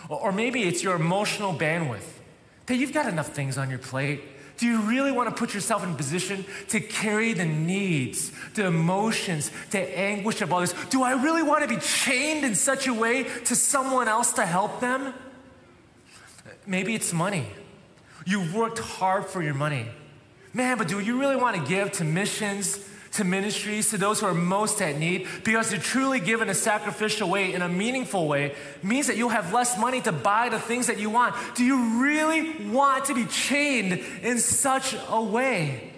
Or 0.07 0.31
maybe 0.31 0.61
it's 0.61 0.83
your 0.83 0.95
emotional 0.95 1.51
bandwidth 1.51 2.07
that 2.67 2.75
you've 2.75 2.93
got 2.93 3.07
enough 3.07 3.29
things 3.29 3.57
on 3.57 3.71
your 3.71 3.79
plate. 3.79 4.21
Do 4.59 4.67
you 4.67 4.81
really 4.81 5.11
want 5.11 5.27
to 5.27 5.33
put 5.35 5.55
yourself 5.55 5.83
in 5.83 5.95
position 5.95 6.45
to 6.67 6.79
carry 6.79 7.33
the 7.33 7.45
needs, 7.45 8.31
the 8.53 8.67
emotions, 8.67 9.49
the 9.71 9.79
anguish 9.97 10.41
of 10.41 10.53
others? 10.53 10.75
Do 10.91 11.01
I 11.01 11.13
really 11.13 11.41
want 11.41 11.63
to 11.63 11.67
be 11.67 11.81
chained 11.81 12.45
in 12.45 12.53
such 12.53 12.85
a 12.85 12.93
way 12.93 13.23
to 13.45 13.55
someone 13.55 14.07
else 14.07 14.33
to 14.33 14.45
help 14.45 14.79
them? 14.79 15.15
Maybe 16.65 16.95
it's 16.95 17.11
money. 17.13 17.47
You've 18.25 18.53
worked 18.53 18.79
hard 18.79 19.25
for 19.25 19.41
your 19.41 19.53
money. 19.53 19.87
Man, 20.53 20.77
but 20.77 20.87
do 20.87 20.99
you 20.99 21.19
really 21.19 21.35
want 21.35 21.55
to 21.57 21.63
give 21.67 21.91
to 21.93 22.03
missions, 22.03 22.79
to 23.13 23.23
ministries, 23.23 23.89
to 23.89 23.97
those 23.97 24.19
who 24.19 24.25
are 24.27 24.33
most 24.33 24.81
at 24.81 24.97
need, 24.97 25.27
because 25.43 25.69
to 25.69 25.79
truly 25.79 26.19
give 26.19 26.41
in 26.41 26.49
a 26.49 26.53
sacrificial 26.53 27.29
way, 27.29 27.53
in 27.53 27.61
a 27.61 27.69
meaningful 27.69 28.27
way, 28.27 28.55
means 28.83 29.07
that 29.07 29.17
you'll 29.17 29.29
have 29.29 29.53
less 29.53 29.77
money 29.77 30.01
to 30.01 30.11
buy 30.11 30.49
the 30.49 30.59
things 30.59 30.87
that 30.87 30.99
you 30.99 31.09
want. 31.09 31.35
Do 31.55 31.63
you 31.63 32.01
really 32.01 32.67
want 32.67 33.05
to 33.05 33.15
be 33.15 33.25
chained 33.25 33.93
in 34.21 34.37
such 34.39 34.95
a 35.09 35.21
way? 35.21 35.93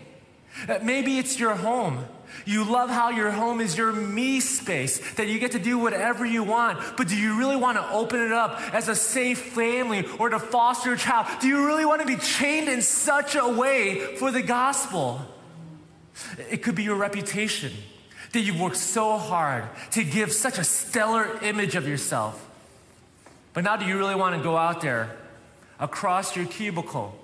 Maybe 0.81 1.17
it's 1.17 1.39
your 1.39 1.55
home. 1.55 2.05
You 2.45 2.63
love 2.63 2.89
how 2.89 3.09
your 3.09 3.31
home 3.31 3.61
is 3.61 3.77
your 3.77 3.91
me 3.91 4.39
space, 4.39 4.99
that 5.15 5.27
you 5.27 5.39
get 5.39 5.53
to 5.53 5.59
do 5.59 5.77
whatever 5.77 6.25
you 6.25 6.43
want. 6.43 6.97
But 6.97 7.07
do 7.07 7.15
you 7.15 7.37
really 7.37 7.55
want 7.55 7.77
to 7.77 7.89
open 7.91 8.19
it 8.21 8.31
up 8.31 8.59
as 8.73 8.89
a 8.89 8.95
safe 8.95 9.53
family 9.53 10.05
or 10.19 10.29
to 10.29 10.39
foster 10.39 10.93
a 10.93 10.97
child? 10.97 11.27
Do 11.39 11.47
you 11.47 11.65
really 11.65 11.85
want 11.85 12.01
to 12.01 12.07
be 12.07 12.17
chained 12.17 12.69
in 12.69 12.81
such 12.81 13.35
a 13.35 13.47
way 13.47 14.15
for 14.17 14.31
the 14.31 14.41
gospel? 14.41 15.21
It 16.49 16.63
could 16.63 16.75
be 16.75 16.83
your 16.83 16.97
reputation 16.97 17.71
that 18.33 18.41
you've 18.41 18.59
worked 18.59 18.77
so 18.77 19.17
hard 19.17 19.65
to 19.91 20.03
give 20.03 20.31
such 20.33 20.57
a 20.57 20.63
stellar 20.63 21.39
image 21.43 21.75
of 21.75 21.87
yourself. 21.87 22.49
But 23.53 23.63
now, 23.63 23.77
do 23.77 23.85
you 23.85 23.97
really 23.97 24.15
want 24.15 24.35
to 24.35 24.41
go 24.41 24.57
out 24.57 24.81
there 24.81 25.15
across 25.79 26.35
your 26.35 26.45
cubicle, 26.45 27.15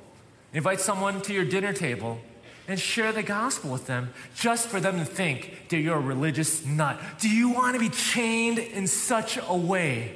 invite 0.54 0.80
someone 0.80 1.22
to 1.22 1.34
your 1.34 1.46
dinner 1.46 1.74
table, 1.74 2.20
and 2.70 2.80
share 2.80 3.12
the 3.12 3.24
gospel 3.24 3.72
with 3.72 3.88
them 3.88 4.14
just 4.36 4.68
for 4.68 4.80
them 4.80 5.00
to 5.00 5.06
think 5.06 5.68
that 5.70 5.78
you're 5.78 5.98
a 5.98 6.00
religious 6.00 6.64
nut? 6.64 7.00
Do 7.20 7.28
you 7.28 7.50
want 7.50 7.74
to 7.74 7.80
be 7.80 7.90
chained 7.90 8.60
in 8.60 8.86
such 8.86 9.40
a 9.48 9.58
way? 9.58 10.16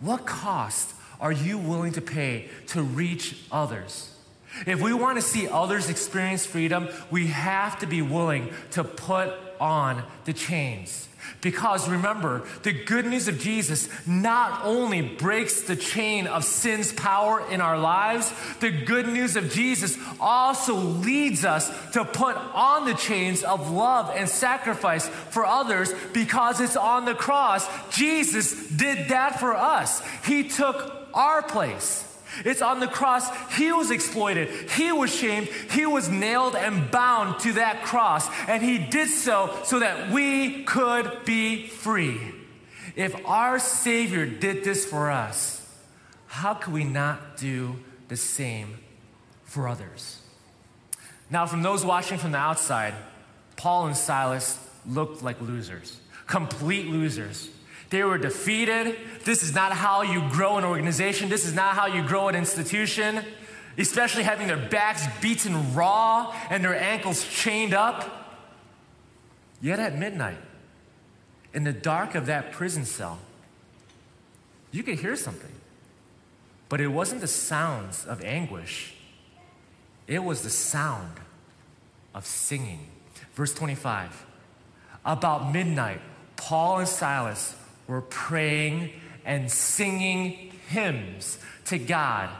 What 0.00 0.24
cost 0.24 0.94
are 1.20 1.30
you 1.30 1.58
willing 1.58 1.92
to 1.92 2.00
pay 2.00 2.48
to 2.68 2.82
reach 2.82 3.36
others? 3.52 4.16
If 4.66 4.80
we 4.80 4.94
want 4.94 5.18
to 5.18 5.22
see 5.22 5.48
others 5.48 5.90
experience 5.90 6.46
freedom, 6.46 6.88
we 7.10 7.26
have 7.26 7.78
to 7.80 7.86
be 7.86 8.00
willing 8.00 8.52
to 8.72 8.82
put 8.82 9.34
on 9.60 10.02
the 10.24 10.32
chains. 10.32 11.09
Because 11.40 11.88
remember, 11.88 12.42
the 12.62 12.72
good 12.72 13.06
news 13.06 13.28
of 13.28 13.38
Jesus 13.38 13.88
not 14.06 14.64
only 14.64 15.02
breaks 15.02 15.62
the 15.62 15.76
chain 15.76 16.26
of 16.26 16.44
sin's 16.44 16.92
power 16.92 17.46
in 17.50 17.60
our 17.60 17.78
lives, 17.78 18.32
the 18.60 18.70
good 18.70 19.06
news 19.06 19.36
of 19.36 19.52
Jesus 19.52 19.96
also 20.20 20.74
leads 20.74 21.44
us 21.44 21.68
to 21.92 22.04
put 22.04 22.36
on 22.36 22.86
the 22.86 22.94
chains 22.94 23.42
of 23.42 23.70
love 23.70 24.12
and 24.14 24.28
sacrifice 24.28 25.08
for 25.08 25.46
others 25.46 25.92
because 26.12 26.60
it's 26.60 26.76
on 26.76 27.04
the 27.04 27.14
cross. 27.14 27.66
Jesus 27.90 28.68
did 28.68 29.08
that 29.08 29.40
for 29.40 29.54
us, 29.54 30.02
He 30.24 30.48
took 30.48 31.08
our 31.14 31.42
place. 31.42 32.09
It's 32.44 32.62
on 32.62 32.80
the 32.80 32.86
cross. 32.86 33.28
He 33.56 33.72
was 33.72 33.90
exploited. 33.90 34.48
He 34.70 34.92
was 34.92 35.14
shamed. 35.14 35.48
He 35.48 35.86
was 35.86 36.08
nailed 36.08 36.54
and 36.54 36.90
bound 36.90 37.40
to 37.40 37.52
that 37.54 37.82
cross. 37.82 38.28
And 38.48 38.62
he 38.62 38.78
did 38.78 39.08
so 39.08 39.58
so 39.64 39.80
that 39.80 40.10
we 40.10 40.64
could 40.64 41.24
be 41.24 41.66
free. 41.66 42.20
If 42.96 43.14
our 43.26 43.58
Savior 43.58 44.26
did 44.26 44.64
this 44.64 44.84
for 44.84 45.10
us, 45.10 45.60
how 46.26 46.54
could 46.54 46.72
we 46.72 46.84
not 46.84 47.36
do 47.36 47.76
the 48.08 48.16
same 48.16 48.78
for 49.44 49.68
others? 49.68 50.20
Now, 51.30 51.46
from 51.46 51.62
those 51.62 51.84
watching 51.84 52.18
from 52.18 52.32
the 52.32 52.38
outside, 52.38 52.94
Paul 53.56 53.86
and 53.86 53.96
Silas 53.96 54.58
looked 54.86 55.22
like 55.22 55.40
losers, 55.40 56.00
complete 56.26 56.86
losers. 56.86 57.48
They 57.90 58.04
were 58.04 58.18
defeated. 58.18 58.96
This 59.24 59.42
is 59.42 59.52
not 59.54 59.72
how 59.72 60.02
you 60.02 60.28
grow 60.30 60.56
an 60.56 60.64
organization. 60.64 61.28
This 61.28 61.44
is 61.44 61.54
not 61.54 61.74
how 61.74 61.86
you 61.86 62.06
grow 62.06 62.28
an 62.28 62.36
institution, 62.36 63.24
especially 63.76 64.22
having 64.22 64.46
their 64.46 64.68
backs 64.68 65.04
beaten 65.20 65.74
raw 65.74 66.34
and 66.48 66.64
their 66.64 66.80
ankles 66.80 67.26
chained 67.26 67.74
up. 67.74 68.16
Yet 69.60 69.80
at 69.80 69.98
midnight, 69.98 70.38
in 71.52 71.64
the 71.64 71.72
dark 71.72 72.14
of 72.14 72.26
that 72.26 72.52
prison 72.52 72.84
cell, 72.84 73.18
you 74.70 74.84
could 74.84 75.00
hear 75.00 75.16
something. 75.16 75.50
But 76.68 76.80
it 76.80 76.88
wasn't 76.88 77.20
the 77.20 77.26
sounds 77.26 78.06
of 78.06 78.22
anguish, 78.22 78.94
it 80.06 80.22
was 80.22 80.42
the 80.42 80.50
sound 80.50 81.14
of 82.14 82.24
singing. 82.24 82.86
Verse 83.34 83.52
25. 83.52 84.26
About 85.04 85.52
midnight, 85.52 86.00
Paul 86.36 86.78
and 86.78 86.88
Silas 86.88 87.56
were 87.90 88.00
praying 88.00 88.92
and 89.24 89.50
singing 89.50 90.52
hymns 90.68 91.38
to 91.66 91.76
God, 91.76 92.30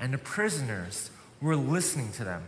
and 0.00 0.12
the 0.12 0.18
prisoners 0.18 1.10
were 1.40 1.56
listening 1.56 2.12
to 2.12 2.24
them. 2.24 2.42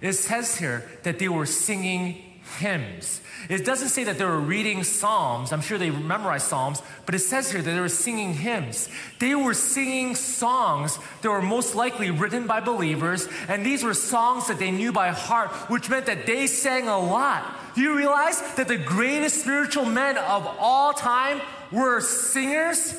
It 0.00 0.14
says 0.14 0.56
here 0.56 0.88
that 1.02 1.18
they 1.18 1.28
were 1.28 1.46
singing 1.46 2.24
hymns. 2.58 3.20
It 3.50 3.66
doesn't 3.66 3.90
say 3.90 4.04
that 4.04 4.16
they 4.16 4.24
were 4.24 4.40
reading 4.40 4.82
psalms. 4.84 5.52
I'm 5.52 5.60
sure 5.60 5.76
they 5.76 5.90
memorized 5.90 6.46
psalms, 6.46 6.82
but 7.04 7.14
it 7.14 7.18
says 7.18 7.52
here 7.52 7.60
that 7.60 7.70
they 7.70 7.80
were 7.80 7.90
singing 7.90 8.32
hymns. 8.32 8.88
They 9.18 9.34
were 9.34 9.52
singing 9.52 10.14
songs 10.14 10.98
that 11.20 11.28
were 11.28 11.42
most 11.42 11.74
likely 11.74 12.10
written 12.10 12.46
by 12.46 12.60
believers, 12.60 13.28
and 13.48 13.66
these 13.66 13.84
were 13.84 13.92
songs 13.92 14.48
that 14.48 14.58
they 14.58 14.70
knew 14.70 14.92
by 14.92 15.10
heart, 15.10 15.50
which 15.68 15.90
meant 15.90 16.06
that 16.06 16.24
they 16.24 16.46
sang 16.46 16.88
a 16.88 16.98
lot. 16.98 17.44
Do 17.78 17.84
you 17.84 17.96
realize 17.96 18.40
that 18.56 18.66
the 18.66 18.76
greatest 18.76 19.42
spiritual 19.42 19.84
men 19.84 20.18
of 20.18 20.44
all 20.58 20.92
time 20.92 21.40
were 21.70 22.00
singers, 22.00 22.92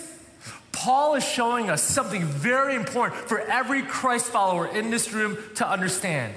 Paul 0.72 1.16
is 1.16 1.26
showing 1.26 1.70
us 1.70 1.82
something 1.82 2.24
very 2.24 2.76
important 2.76 3.28
for 3.28 3.42
every 3.42 3.82
Christ 3.82 4.28
follower 4.28 4.68
in 4.68 4.90
this 4.90 5.12
room 5.12 5.38
to 5.56 5.70
understand. 5.70 6.34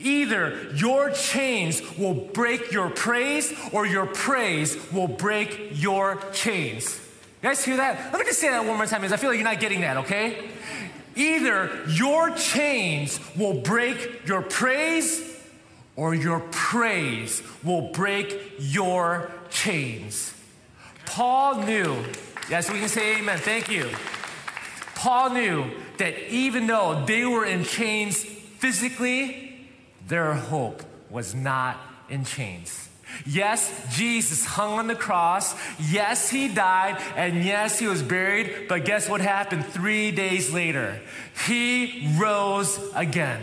Either 0.00 0.72
your 0.74 1.10
chains 1.10 1.80
will 1.96 2.12
break 2.12 2.72
your 2.72 2.90
praise, 2.90 3.54
or 3.70 3.86
your 3.86 4.06
praise 4.06 4.76
will 4.90 5.06
break 5.06 5.70
your 5.70 6.16
chains. 6.32 6.98
You 7.40 7.50
guys 7.50 7.64
hear 7.64 7.76
that? 7.76 8.12
Let 8.12 8.18
me 8.18 8.24
just 8.24 8.40
say 8.40 8.50
that 8.50 8.64
one 8.64 8.78
more 8.78 8.86
time 8.86 9.02
because 9.02 9.12
I 9.12 9.16
feel 9.16 9.30
like 9.30 9.38
you're 9.38 9.48
not 9.48 9.60
getting 9.60 9.82
that, 9.82 9.98
okay? 9.98 10.50
Either 11.14 11.84
your 11.86 12.30
chains 12.30 13.20
will 13.36 13.60
break 13.60 14.26
your 14.26 14.42
praise, 14.42 15.29
or 15.96 16.14
your 16.14 16.40
praise 16.50 17.42
will 17.62 17.90
break 17.92 18.54
your 18.58 19.30
chains. 19.50 20.34
Paul 21.06 21.62
knew, 21.64 22.04
yes, 22.48 22.70
we 22.70 22.78
can 22.78 22.88
say 22.88 23.18
amen, 23.18 23.38
thank 23.38 23.68
you. 23.68 23.90
Paul 24.94 25.30
knew 25.30 25.70
that 25.98 26.32
even 26.32 26.66
though 26.66 27.04
they 27.06 27.24
were 27.24 27.44
in 27.44 27.64
chains 27.64 28.22
physically, 28.22 29.66
their 30.06 30.34
hope 30.34 30.82
was 31.10 31.34
not 31.34 31.78
in 32.08 32.24
chains. 32.24 32.88
Yes, 33.26 33.72
Jesus 33.90 34.44
hung 34.44 34.78
on 34.78 34.86
the 34.86 34.94
cross. 34.94 35.54
Yes, 35.78 36.30
he 36.30 36.48
died. 36.48 37.02
And 37.16 37.44
yes, 37.44 37.78
he 37.78 37.86
was 37.86 38.02
buried. 38.02 38.68
But 38.68 38.84
guess 38.84 39.08
what 39.08 39.20
happened 39.20 39.66
three 39.66 40.10
days 40.10 40.52
later? 40.52 41.00
He 41.46 42.14
rose 42.18 42.78
again. 42.94 43.40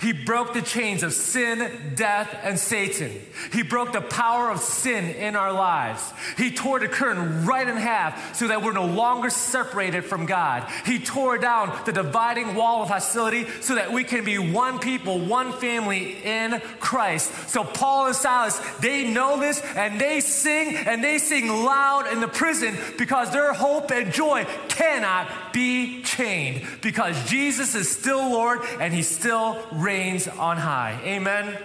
He 0.00 0.12
broke 0.12 0.54
the 0.54 0.62
chains 0.62 1.02
of 1.02 1.12
sin, 1.12 1.94
death, 1.94 2.34
and 2.42 2.58
Satan. 2.58 3.12
He 3.52 3.62
broke 3.62 3.92
the 3.92 4.00
power 4.00 4.50
of 4.50 4.60
sin 4.60 5.04
in 5.14 5.36
our 5.36 5.52
lives. 5.52 6.12
He 6.36 6.50
tore 6.50 6.80
the 6.80 6.88
curtain 6.88 7.46
right 7.46 7.66
in 7.66 7.76
half 7.76 8.34
so 8.34 8.48
that 8.48 8.62
we're 8.62 8.72
no 8.72 8.86
longer 8.86 9.30
separated 9.30 10.04
from 10.04 10.26
God. 10.26 10.68
He 10.86 10.98
tore 10.98 11.38
down 11.38 11.78
the 11.84 11.92
dividing 11.92 12.54
wall 12.54 12.82
of 12.82 12.88
hostility 12.88 13.46
so 13.60 13.74
that 13.74 13.92
we 13.92 14.04
can 14.04 14.24
be 14.24 14.38
one 14.38 14.78
people, 14.78 15.20
one 15.20 15.52
family 15.52 16.16
in 16.24 16.60
Christ. 16.80 17.48
So 17.48 17.64
Paul 17.64 18.06
and 18.06 18.16
Silas, 18.16 18.58
they 18.80 19.10
know 19.10 19.38
this 19.38 19.60
and 19.76 20.00
they 20.00 20.20
sing 20.20 20.76
and 20.76 21.02
they 21.02 21.18
sing 21.18 21.48
loud 21.48 22.12
in 22.12 22.20
the 22.20 22.28
prison 22.28 22.76
because 22.98 23.30
their 23.30 23.52
hope 23.52 23.90
and 23.90 24.12
joy 24.12 24.46
cannot 24.68 25.52
be 25.52 26.02
chained 26.02 26.66
because 26.80 27.22
Jesus 27.28 27.74
is 27.74 27.90
still 27.90 28.30
Lord 28.30 28.60
and 28.80 28.92
he 28.92 29.02
still 29.02 29.62
reigns 29.82 30.28
on 30.28 30.56
high. 30.56 31.00
Amen. 31.04 31.56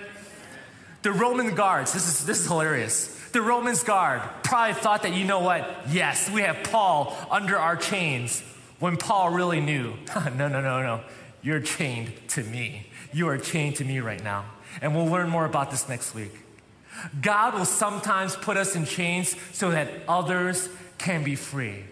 The 1.04 1.12
Roman 1.12 1.56
guards, 1.56 1.94
this 1.94 2.08
is 2.08 2.26
this 2.26 2.42
is 2.42 2.48
hilarious. 2.48 3.14
The 3.32 3.42
Romans 3.42 3.84
guard 3.84 4.22
probably 4.44 4.74
thought 4.74 5.04
that 5.04 5.14
you 5.14 5.26
know 5.26 5.40
what? 5.40 5.86
Yes, 5.90 6.30
we 6.30 6.42
have 6.42 6.64
Paul 6.64 7.16
under 7.30 7.58
our 7.58 7.76
chains. 7.76 8.42
When 8.80 8.98
Paul 8.98 9.32
really 9.32 9.60
knew, 9.60 9.94
no, 10.16 10.48
no, 10.48 10.62
no, 10.62 10.82
no. 10.82 11.02
You're 11.42 11.60
chained 11.60 12.12
to 12.30 12.44
me. 12.44 12.88
You 13.14 13.30
are 13.30 13.38
chained 13.38 13.78
to 13.78 13.86
me 13.86 14.00
right 14.00 14.24
now. 14.24 14.46
And 14.82 14.96
we'll 14.96 15.06
learn 15.06 15.30
more 15.30 15.46
about 15.46 15.72
this 15.72 15.88
next 15.88 16.14
week. 16.14 16.32
God 17.22 17.54
will 17.54 17.66
sometimes 17.66 18.36
put 18.36 18.58
us 18.58 18.76
in 18.76 18.86
chains 18.86 19.36
so 19.54 19.72
that 19.72 19.90
others 20.08 20.70
can 20.98 21.24
be 21.24 21.36
free. 21.36 21.84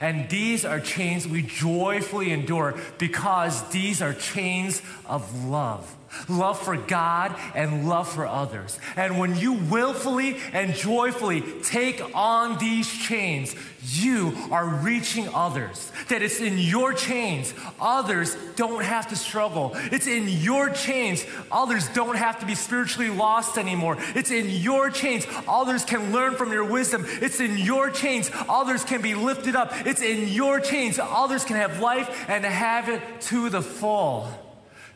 And 0.00 0.28
these 0.28 0.64
are 0.64 0.80
chains 0.80 1.26
we 1.26 1.42
joyfully 1.42 2.32
endure 2.32 2.78
because 2.98 3.68
these 3.70 4.02
are 4.02 4.12
chains 4.12 4.82
of 5.06 5.44
love 5.44 5.96
love 6.28 6.60
for 6.60 6.76
God 6.76 7.34
and 7.54 7.88
love 7.88 8.10
for 8.10 8.26
others. 8.26 8.78
And 8.96 9.18
when 9.18 9.36
you 9.36 9.54
willfully 9.54 10.36
and 10.52 10.74
joyfully 10.74 11.42
take 11.62 12.02
on 12.14 12.58
these 12.58 12.90
chains, 12.90 13.54
you 13.84 14.36
are 14.50 14.66
reaching 14.66 15.28
others. 15.34 15.90
That 16.08 16.22
it's 16.22 16.40
in 16.40 16.58
your 16.58 16.92
chains, 16.92 17.54
others 17.80 18.36
don't 18.56 18.84
have 18.84 19.08
to 19.08 19.16
struggle. 19.16 19.72
It's 19.74 20.06
in 20.06 20.28
your 20.28 20.70
chains, 20.70 21.24
others 21.50 21.88
don't 21.88 22.16
have 22.16 22.40
to 22.40 22.46
be 22.46 22.54
spiritually 22.54 23.10
lost 23.10 23.56
anymore. 23.56 23.96
It's 24.14 24.30
in 24.30 24.50
your 24.50 24.90
chains, 24.90 25.26
others 25.48 25.84
can 25.84 26.12
learn 26.12 26.34
from 26.34 26.52
your 26.52 26.64
wisdom. 26.64 27.04
It's 27.06 27.40
in 27.40 27.56
your 27.58 27.90
chains, 27.90 28.30
others 28.48 28.84
can 28.84 29.00
be 29.00 29.14
lifted 29.14 29.56
up. 29.56 29.72
It's 29.86 30.02
in 30.02 30.28
your 30.28 30.60
chains, 30.60 30.98
others 31.00 31.44
can 31.44 31.56
have 31.56 31.80
life 31.80 32.28
and 32.28 32.44
have 32.44 32.88
it 32.88 33.02
to 33.22 33.48
the 33.48 33.62
full. 33.62 34.28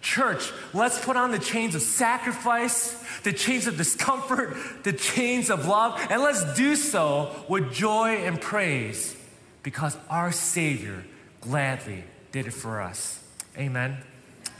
Church, 0.04 0.52
let's 0.74 1.02
put 1.02 1.16
on 1.16 1.30
the 1.30 1.38
chains 1.38 1.74
of 1.74 1.80
sacrifice, 1.80 2.92
the 3.22 3.32
chains 3.32 3.66
of 3.66 3.78
discomfort, 3.78 4.54
the 4.82 4.92
chains 4.92 5.48
of 5.48 5.66
love, 5.66 5.98
and 6.10 6.20
let's 6.20 6.52
do 6.52 6.76
so 6.76 7.34
with 7.48 7.72
joy 7.72 8.16
and 8.16 8.38
praise 8.38 9.16
because 9.62 9.96
our 10.10 10.30
Savior 10.30 11.06
gladly 11.40 12.04
did 12.32 12.46
it 12.46 12.52
for 12.52 12.82
us. 12.82 13.18
Amen. 13.56 13.96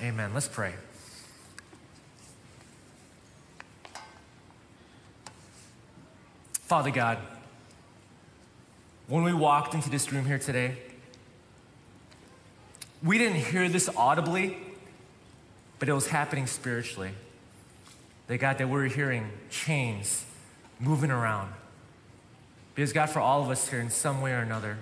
Amen. 0.00 0.32
Let's 0.32 0.48
pray. 0.48 0.72
Father 6.62 6.90
God, 6.90 7.18
when 9.08 9.24
we 9.24 9.34
walked 9.34 9.74
into 9.74 9.90
this 9.90 10.10
room 10.10 10.24
here 10.24 10.38
today, 10.38 10.78
we 13.02 13.18
didn't 13.18 13.40
hear 13.40 13.68
this 13.68 13.90
audibly 13.94 14.56
but 15.78 15.88
it 15.88 15.92
was 15.92 16.06
happening 16.08 16.46
spiritually. 16.46 17.12
That 18.26 18.38
God, 18.38 18.58
that 18.58 18.68
we're 18.68 18.86
hearing 18.86 19.30
chains 19.50 20.24
moving 20.80 21.10
around. 21.10 21.52
Because 22.74 22.92
God, 22.92 23.10
for 23.10 23.20
all 23.20 23.42
of 23.42 23.50
us 23.50 23.68
here 23.68 23.80
in 23.80 23.90
some 23.90 24.20
way 24.20 24.32
or 24.32 24.38
another, 24.38 24.78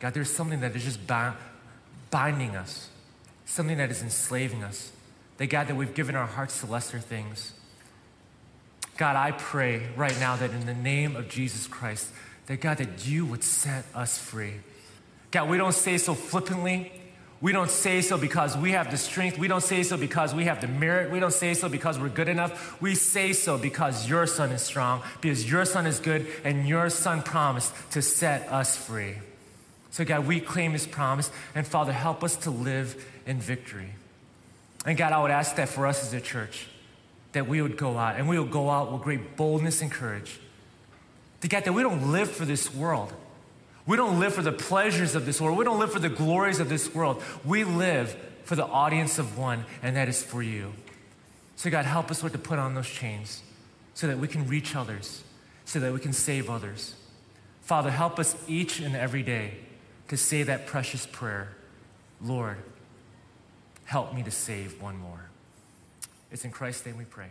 God, 0.00 0.14
there's 0.14 0.30
something 0.30 0.60
that 0.60 0.76
is 0.76 0.84
just 0.84 1.00
binding 2.10 2.56
us, 2.56 2.90
something 3.46 3.78
that 3.78 3.90
is 3.90 4.02
enslaving 4.02 4.62
us. 4.62 4.92
That 5.38 5.46
God, 5.46 5.66
that 5.68 5.74
we've 5.74 5.94
given 5.94 6.14
our 6.14 6.26
hearts 6.26 6.60
to 6.60 6.66
lesser 6.66 6.98
things. 7.00 7.52
God, 8.96 9.16
I 9.16 9.32
pray 9.32 9.88
right 9.96 10.16
now 10.20 10.36
that 10.36 10.52
in 10.52 10.66
the 10.66 10.74
name 10.74 11.16
of 11.16 11.28
Jesus 11.28 11.66
Christ, 11.66 12.10
that 12.46 12.60
God, 12.60 12.78
that 12.78 13.06
you 13.06 13.26
would 13.26 13.42
set 13.42 13.86
us 13.94 14.18
free. 14.18 14.54
God, 15.30 15.48
we 15.48 15.56
don't 15.56 15.72
say 15.72 15.98
so 15.98 16.14
flippantly. 16.14 16.92
We 17.40 17.52
don't 17.52 17.70
say 17.70 18.00
so 18.00 18.16
because 18.16 18.56
we 18.56 18.72
have 18.72 18.90
the 18.90 18.96
strength. 18.96 19.38
We 19.38 19.48
don't 19.48 19.62
say 19.62 19.82
so 19.82 19.96
because 19.96 20.34
we 20.34 20.44
have 20.44 20.60
the 20.60 20.68
merit. 20.68 21.10
We 21.10 21.20
don't 21.20 21.32
say 21.32 21.54
so 21.54 21.68
because 21.68 21.98
we're 21.98 22.08
good 22.08 22.28
enough. 22.28 22.80
We 22.80 22.94
say 22.94 23.32
so 23.32 23.58
because 23.58 24.08
your 24.08 24.26
son 24.26 24.50
is 24.50 24.62
strong, 24.62 25.02
because 25.20 25.50
your 25.50 25.64
son 25.64 25.86
is 25.86 26.00
good, 26.00 26.26
and 26.42 26.66
your 26.66 26.88
son 26.90 27.22
promised 27.22 27.72
to 27.90 28.00
set 28.00 28.50
us 28.50 28.76
free. 28.76 29.16
So, 29.90 30.04
God, 30.04 30.26
we 30.26 30.40
claim 30.40 30.72
his 30.72 30.86
promise, 30.86 31.30
and 31.54 31.66
Father, 31.66 31.92
help 31.92 32.24
us 32.24 32.36
to 32.36 32.50
live 32.50 33.04
in 33.26 33.40
victory. 33.40 33.90
And 34.84 34.98
God, 34.98 35.12
I 35.12 35.22
would 35.22 35.30
ask 35.30 35.56
that 35.56 35.68
for 35.68 35.86
us 35.86 36.02
as 36.02 36.12
a 36.12 36.20
church, 36.20 36.66
that 37.32 37.46
we 37.46 37.62
would 37.62 37.76
go 37.76 37.96
out 37.96 38.16
and 38.16 38.28
we 38.28 38.38
would 38.38 38.50
go 38.50 38.70
out 38.70 38.92
with 38.92 39.02
great 39.02 39.36
boldness 39.36 39.82
and 39.82 39.90
courage. 39.90 40.38
To 41.40 41.48
get 41.48 41.64
that 41.64 41.72
we 41.72 41.82
don't 41.82 42.12
live 42.12 42.30
for 42.30 42.44
this 42.44 42.72
world. 42.72 43.12
We 43.86 43.96
don't 43.96 44.18
live 44.18 44.34
for 44.34 44.42
the 44.42 44.52
pleasures 44.52 45.14
of 45.14 45.26
this 45.26 45.40
world. 45.40 45.58
We 45.58 45.64
don't 45.64 45.78
live 45.78 45.92
for 45.92 45.98
the 45.98 46.08
glories 46.08 46.58
of 46.58 46.68
this 46.68 46.94
world. 46.94 47.22
We 47.44 47.64
live 47.64 48.16
for 48.44 48.56
the 48.56 48.64
audience 48.64 49.18
of 49.18 49.36
one, 49.36 49.64
and 49.82 49.96
that 49.96 50.08
is 50.08 50.22
for 50.22 50.42
you. 50.42 50.72
So, 51.56 51.70
God, 51.70 51.84
help 51.84 52.10
us, 52.10 52.22
Lord, 52.22 52.32
to 52.32 52.38
put 52.38 52.58
on 52.58 52.74
those 52.74 52.88
chains 52.88 53.42
so 53.92 54.06
that 54.06 54.18
we 54.18 54.26
can 54.26 54.48
reach 54.48 54.74
others, 54.74 55.22
so 55.64 55.80
that 55.80 55.92
we 55.92 56.00
can 56.00 56.12
save 56.12 56.50
others. 56.50 56.94
Father, 57.62 57.90
help 57.90 58.18
us 58.18 58.36
each 58.48 58.80
and 58.80 58.96
every 58.96 59.22
day 59.22 59.58
to 60.08 60.16
say 60.16 60.42
that 60.42 60.66
precious 60.66 61.06
prayer 61.06 61.54
Lord, 62.22 62.56
help 63.84 64.14
me 64.14 64.22
to 64.22 64.30
save 64.30 64.80
one 64.80 64.96
more. 64.96 65.28
It's 66.30 66.44
in 66.44 66.50
Christ's 66.50 66.86
name 66.86 66.96
we 66.96 67.04
pray. 67.04 67.28